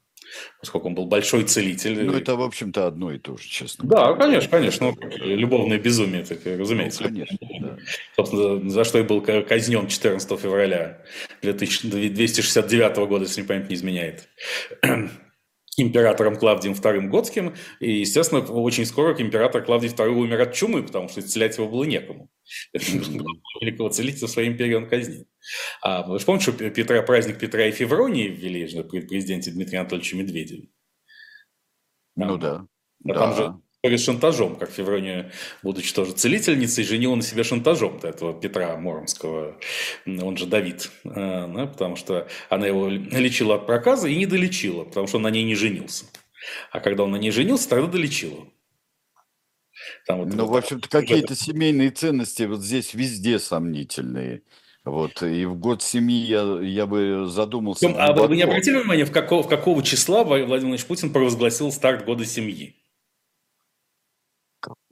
[0.61, 2.05] поскольку он был большой целитель.
[2.05, 3.85] Ну, это, в общем-то, одно и то же, честно.
[3.85, 4.91] Да, конечно, конечно.
[4.91, 7.03] Ну, любовное безумие, так, разумеется.
[7.03, 7.77] Ну, конечно, да.
[8.15, 11.03] Собственно, за что и был казнен 14 февраля
[11.41, 14.29] 2269 года, если не память не изменяет
[15.81, 21.09] императором Клавдием II Готским, и, естественно, очень скоро император Клавдий II умер от чумы, потому
[21.09, 22.29] что исцелять его было некому.
[22.73, 25.27] Великого целителя своей империи он казнил.
[25.81, 29.79] А вы же помните, что Петра, праздник Петра и Февронии ввели же при президенте Дмитрия
[29.79, 30.69] Анатольевича Медведеве?
[32.15, 32.65] Ну да.
[33.07, 33.55] А там же
[33.97, 35.31] шантажом, как Феврония,
[35.63, 39.57] будучи тоже целительницей, женила на себе шантажом этого Петра Моромского,
[40.05, 44.83] он же Давид, э, да, потому что она его лечила от проказа и не долечила,
[44.83, 46.05] потому что он на ней не женился.
[46.71, 48.47] А когда он на ней женился, тогда долечила.
[50.05, 54.41] Там вот, ну, вот, в общем-то, какие-то семейные ценности вот здесь везде сомнительные.
[54.83, 57.87] Вот, и в год семьи я, я бы задумался.
[57.97, 62.05] А вы не обратили внимания, в какого, в какого числа Владимир Владимирович Путин провозгласил старт
[62.05, 62.75] года семьи?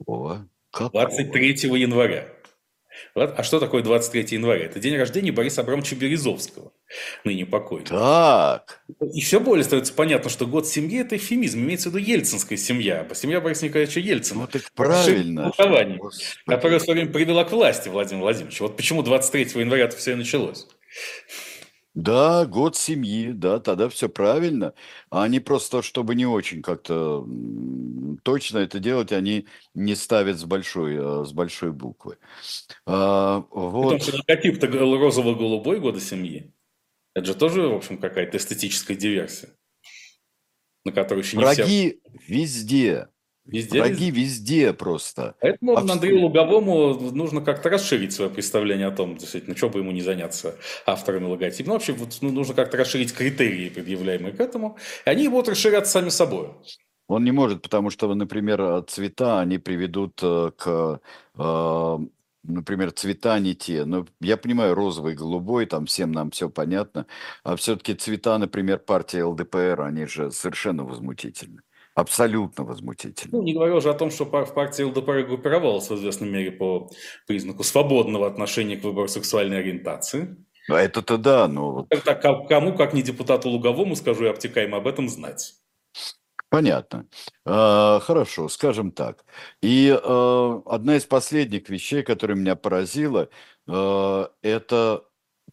[0.08, 0.48] Какого?
[0.70, 1.02] Какого?
[1.06, 1.48] 23
[1.78, 2.28] января.
[3.14, 4.64] А что такое 23 января?
[4.64, 6.72] Это день рождения Бориса Абрамовича Березовского,
[7.24, 7.90] ныне покойного.
[7.90, 8.80] Так.
[9.12, 13.06] И все более становится понятно, что год семьи– это эфемизм, имеется в виду ельцинская семья,
[13.12, 14.40] семья Бориса Николаевича Ельцина.
[14.40, 15.52] Ну так правильно.
[16.46, 18.64] Которая в свое время привела к власти Владимира Владимировича.
[18.64, 20.66] Вот почему 23 января это все и началось.
[21.98, 24.72] Да, год семьи, да, тогда все правильно.
[25.10, 27.26] А они просто, чтобы не очень как-то
[28.22, 32.18] точно это делать, они не ставят с большой, э, с большой буквы.
[32.86, 33.98] А, вот.
[33.98, 36.52] Потому что логотип-то розово-голубой года семьи.
[37.14, 39.50] Это же тоже, в общем, какая-то эстетическая диверсия.
[40.84, 42.32] На которую еще не Враги все...
[42.32, 43.08] везде.
[43.48, 45.34] Везде, Враги везде просто.
[45.40, 45.94] Поэтому Абсолютно.
[45.94, 50.56] Андрею Луговому нужно как-то расширить свое представление о том, действительно, что бы ему не заняться
[50.84, 51.68] авторами логотипа.
[51.68, 54.76] Ну, вообще, вот, ну, нужно как-то расширить критерии, предъявляемые к этому.
[55.06, 56.50] И они будут расширяться сами собой.
[57.06, 61.00] Он не может, потому что, например, цвета, они приведут э, к,
[61.38, 61.98] э,
[62.42, 63.86] например, цвета не те.
[63.86, 67.06] Но я понимаю, розовый, голубой, там всем нам все понятно.
[67.44, 71.62] А все-таки цвета, например, партии ЛДПР, они же совершенно возмутительны.
[71.98, 73.38] Абсолютно возмутительно.
[73.38, 76.88] Ну, не говоря уже о том, что в партии ЛДПР группировалась в известной мере по
[77.26, 80.36] признаку свободного отношения к выбору сексуальной ориентации.
[80.70, 81.88] А это-то да, но...
[81.90, 85.54] Это кому, как не депутату Луговому, скажу и обтекаемо об этом знать.
[86.50, 87.08] Понятно.
[87.44, 89.24] А, хорошо, скажем так.
[89.60, 93.28] И а, одна из последних вещей, которая меня поразила,
[93.66, 95.02] а, это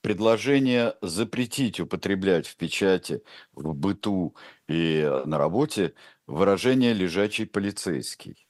[0.02, 3.24] предложение запретить употреблять в печати,
[3.54, 4.36] в быту
[4.68, 5.96] и на работе
[6.28, 8.48] выражение «лежачий полицейский».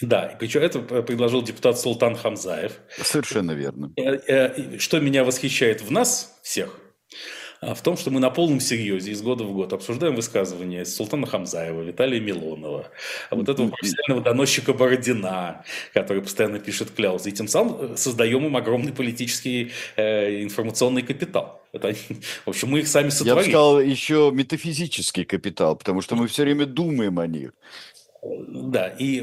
[0.00, 2.80] Да, и причем это предложил депутат Султан Хамзаев.
[3.02, 3.92] Совершенно верно.
[3.96, 6.76] Э, э, что меня восхищает в нас всех,
[7.62, 11.82] в том, что мы на полном серьезе из года в год обсуждаем высказывания Султана Хамзаева,
[11.82, 12.88] Виталия Милонова,
[13.30, 18.44] а вот этого профессионального доносчика Бородина, который постоянно пишет кляузы, и тем самым э, создаем
[18.44, 21.62] им огромный политический э, информационный капитал.
[21.72, 21.94] Это,
[22.44, 23.28] в общем, мы их сами сотворили.
[23.28, 27.52] Я бы сказал, еще метафизический капитал, потому что мы все время думаем о них.
[28.22, 29.20] Да, и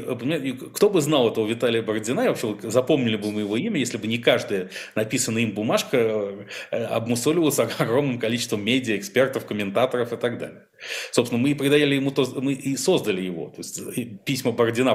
[0.74, 4.06] кто бы знал этого Виталия Бородина, и вообще запомнили бы мы его имя, если бы
[4.06, 5.96] не каждая написанная им бумажка
[6.70, 10.66] э, обмусоливалась огромным количеством медиа, экспертов, комментаторов и так далее.
[11.10, 13.46] Собственно, мы и придали ему то, мы и создали его.
[13.48, 13.80] То есть
[14.24, 14.94] письма Бородина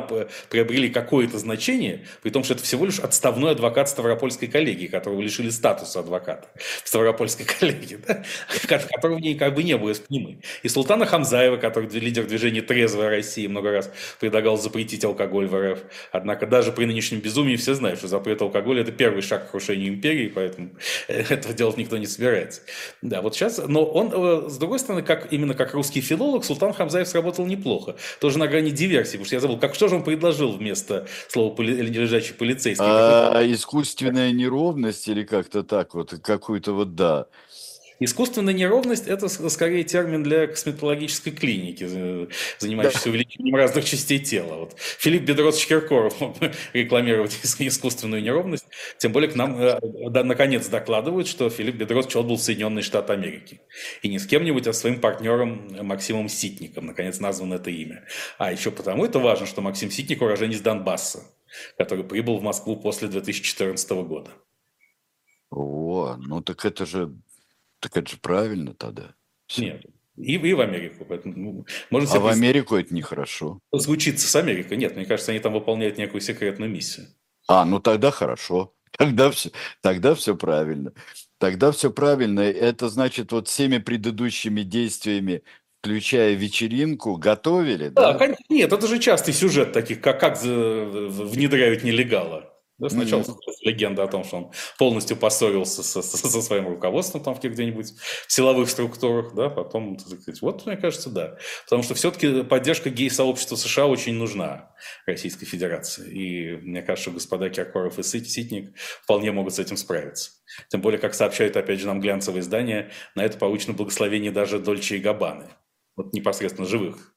[0.49, 5.49] приобрели какое-то значение, при том, что это всего лишь отставной адвокат Ставропольской коллегии, которого лишили
[5.49, 6.47] статуса адвоката
[6.83, 8.23] в Ставропольской коллегии, да?
[8.67, 10.41] которого как бы не было с ним.
[10.63, 15.79] И Султана Хамзаева, который лидер движения «Трезвая Россия», много раз предлагал запретить алкоголь в РФ.
[16.11, 19.89] Однако даже при нынешнем безумии все знают, что запрет алкоголя– это первый шаг к крушению
[19.89, 20.71] империи, поэтому
[21.07, 22.61] этого делать никто не собирается.
[23.01, 26.73] Да, вот сейчас, но он, э, с другой стороны, как, именно как русский филолог, Султан
[26.73, 27.95] Хамзаев сработал неплохо.
[28.19, 31.53] Тоже на грани диверсии, потому что я забыл, как, что же он предложил вместо слова
[31.53, 32.85] поли, лежачий полицейский?
[32.85, 37.27] А, искусственная неровность или как-то так вот, какую-то вот, да.
[37.99, 41.85] Искусственная неровность– это скорее термин для косметологической клиники,
[42.59, 43.09] занимающейся да.
[43.11, 44.55] увеличением разных частей тела.
[44.55, 44.75] Вот.
[44.77, 46.35] Филипп Бедрос Киркоров мог
[46.73, 48.65] рекламировать искусственную неровность.
[48.97, 49.79] Тем более к нам э,
[50.09, 53.61] да, наконец докладывают, что Филипп Бедрос отбыл в Соединенные Штаты Америки.
[54.01, 56.87] И не с кем-нибудь, а своим партнером Максимом Ситником.
[56.87, 58.05] Наконец названо это имя.
[58.37, 61.23] А еще потому это важно, что Максим Ситник уроженец Донбасса,
[61.77, 64.31] который прибыл в Москву после 2014 года.
[65.49, 67.13] О, ну так это же
[67.85, 69.13] так это же правильно тогда.
[69.45, 69.65] Все.
[69.65, 69.85] Нет.
[70.17, 71.05] И, и в Америку.
[71.07, 73.59] Поэтому, ну, можно а в Америку это нехорошо.
[73.77, 74.77] Случится с Америкой?
[74.77, 77.07] Нет, мне кажется, они там выполняют некую секретную миссию.
[77.47, 78.73] А, ну тогда хорошо.
[78.97, 80.93] Тогда все, тогда все правильно.
[81.37, 82.39] Тогда все правильно.
[82.39, 85.43] Это значит, вот всеми предыдущими действиями
[85.81, 88.13] включая вечеринку, готовили, да?
[88.13, 92.54] Да, нет, это же частый сюжет таких, как, как внедряют нелегала.
[92.77, 93.35] Да, сначала mm-hmm.
[93.61, 97.93] легенда о том, что он полностью поссорился со, со, со своим руководством там где-нибудь
[98.27, 101.37] в силовых структурах, да, потом, так сказать, вот, мне кажется, да.
[101.63, 106.11] Потому что все-таки поддержка гей-сообщества США очень нужна Российской Федерации.
[106.11, 110.31] И мне кажется, что господа Киркоров и Ситник вполне могут с этим справиться.
[110.69, 114.97] Тем более, как сообщают, опять же, нам глянцевые издания, на это получено благословение даже Дольче
[114.97, 115.47] и Габаны
[115.95, 117.15] вот непосредственно живых.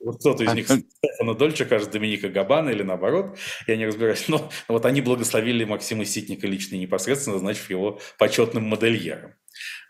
[0.00, 4.50] Вот кто-то из них Стефана Дольче, кажется, Доминика Габана или наоборот, я не разбираюсь, но
[4.68, 9.34] вот они благословили Максима Ситника лично и непосредственно, назначив его почетным модельером.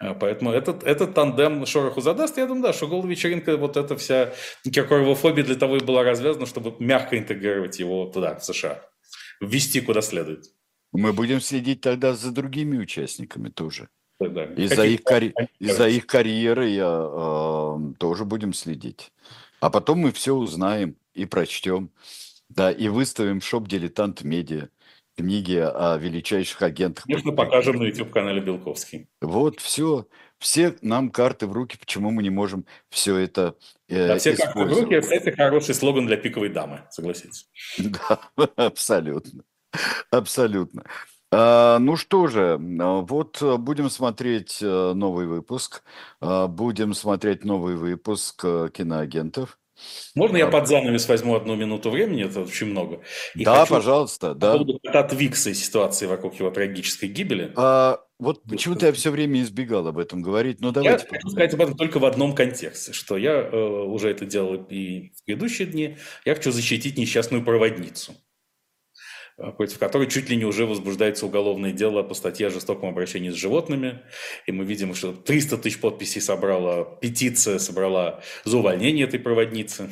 [0.01, 2.37] А, поэтому этот, этот тандем шороху задаст.
[2.37, 4.33] Я думаю, да, что голая вечеринка, вот эта вся
[4.65, 8.83] Киркоровофобия для того и была развязана, чтобы мягко интегрировать его туда, в США.
[9.41, 10.47] Ввести куда следует.
[10.93, 13.89] Мы будем следить тогда за другими участниками тоже.
[14.21, 14.45] Да.
[14.45, 15.33] Из-за их, карь...
[15.61, 19.13] из их карьеры я, э, тоже будем следить.
[19.61, 21.91] А потом мы все узнаем и прочтем.
[22.49, 24.69] Да, и выставим шоп «Дилетант Медиа»
[25.17, 27.05] книги о величайших агентах.
[27.05, 29.09] Конечно, покажем на YouTube-канале Белковский.
[29.21, 30.07] Вот, все.
[30.39, 33.57] Все нам карты в руки, почему мы не можем все это
[33.89, 37.49] э, да, все карты в руки, это хороший слоган для пиковой дамы, согласитесь.
[37.79, 38.21] Да,
[38.55, 39.43] абсолютно.
[40.11, 40.85] Абсолютно.
[41.31, 45.83] А, ну что же, а, вот э, будем смотреть э, новый выпуск,
[46.21, 49.59] а, будем смотреть новый выпуск э, киноагентов.
[50.15, 52.25] Можно я под занавес возьму одну минуту времени?
[52.25, 53.01] Это очень много.
[53.35, 54.35] И да, пожалуйста.
[54.35, 54.53] Да.
[54.53, 57.53] По поводу кота Твикса и ситуации вокруг его трагической гибели.
[57.57, 60.61] А, вот почему-то я все время избегал об этом говорить.
[60.61, 61.05] Но давайте.
[61.05, 64.55] Я хочу сказать об этом только в одном контексте, что я э, уже это делал
[64.69, 65.97] и в предыдущие дни.
[66.25, 68.15] Я хочу защитить несчастную проводницу.
[69.57, 73.35] Против которой чуть ли не уже возбуждается уголовное дело по статье о жестоком обращении с
[73.35, 74.01] животными.
[74.47, 79.91] И мы видим, что 300 тысяч подписей собрала, петиция собрала за увольнение этой проводницы.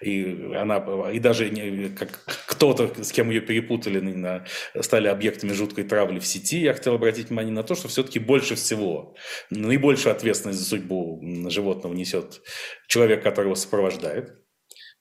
[0.00, 1.48] И, она, и даже
[1.96, 4.42] как кто-то, с кем ее перепутали,
[4.80, 6.58] стали объектами жуткой травли в сети.
[6.58, 9.14] Я хотел обратить внимание на то, что все-таки больше всего,
[9.50, 12.42] наибольшую ответственность за судьбу животного несет
[12.88, 14.41] человек, которого сопровождает.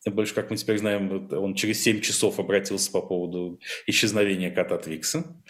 [0.06, 5.42] Больше, как мы теперь знаем, он через 7 часов обратился по поводу исчезновения кота Твикса.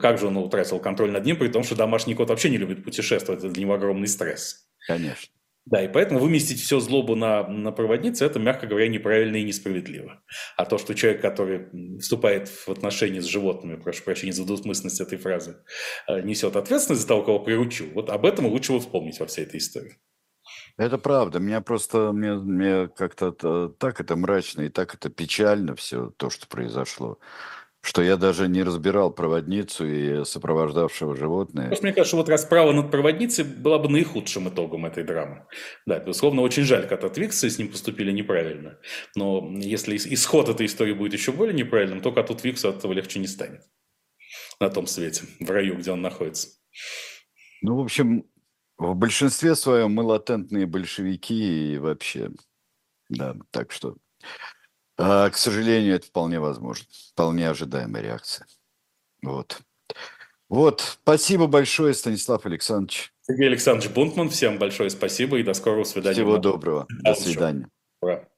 [0.00, 2.82] Как же он утратил контроль над ним, при том, что домашний кот вообще не любит
[2.82, 4.68] путешествовать, это для него огромный стресс.
[4.86, 5.28] Конечно.
[5.66, 10.22] Да, и поэтому выместить все злобу на, на проводнице, это, мягко говоря, неправильно и несправедливо.
[10.56, 15.18] А то, что человек, который вступает в отношения с животными, прошу прощения за двусмысленность этой
[15.18, 15.58] фразы,
[16.08, 19.58] э, несет ответственность за того, кого приручил, вот об этом лучше вспомнить во всей этой
[19.58, 19.98] истории.
[20.80, 21.40] Это правда.
[21.40, 26.48] Меня просто, мне, мне как-то так это мрачно и так это печально все то, что
[26.48, 27.18] произошло.
[27.82, 31.68] что я даже не разбирал проводницу и сопровождавшего животное.
[31.68, 35.46] Просто мне кажется, вот расправа над проводницей была бы наихудшим итогом этой драмы.
[35.86, 38.78] Да, безусловно, очень жаль, когда Твиксы с ним поступили неправильно.
[39.16, 43.18] Но если исход этой истории будет еще более неправильным, то коту Твиксу от этого легче
[43.18, 43.62] не станет.
[44.60, 46.48] На том свете, в раю, где он находится.
[47.62, 48.24] Ну, в общем,
[48.80, 52.30] в большинстве своем мы латентные большевики и вообще,
[53.10, 53.96] да, так что,
[54.96, 58.46] а, к сожалению, это вполне возможно, вполне ожидаемая реакция.
[59.22, 59.60] Вот.
[60.48, 63.12] Вот, спасибо большое, Станислав Александрович.
[63.20, 66.14] Сергей Александрович Бунтман, всем большое спасибо и до скорого свидания.
[66.14, 67.68] Всего доброго, до свидания.
[68.00, 68.29] Ура.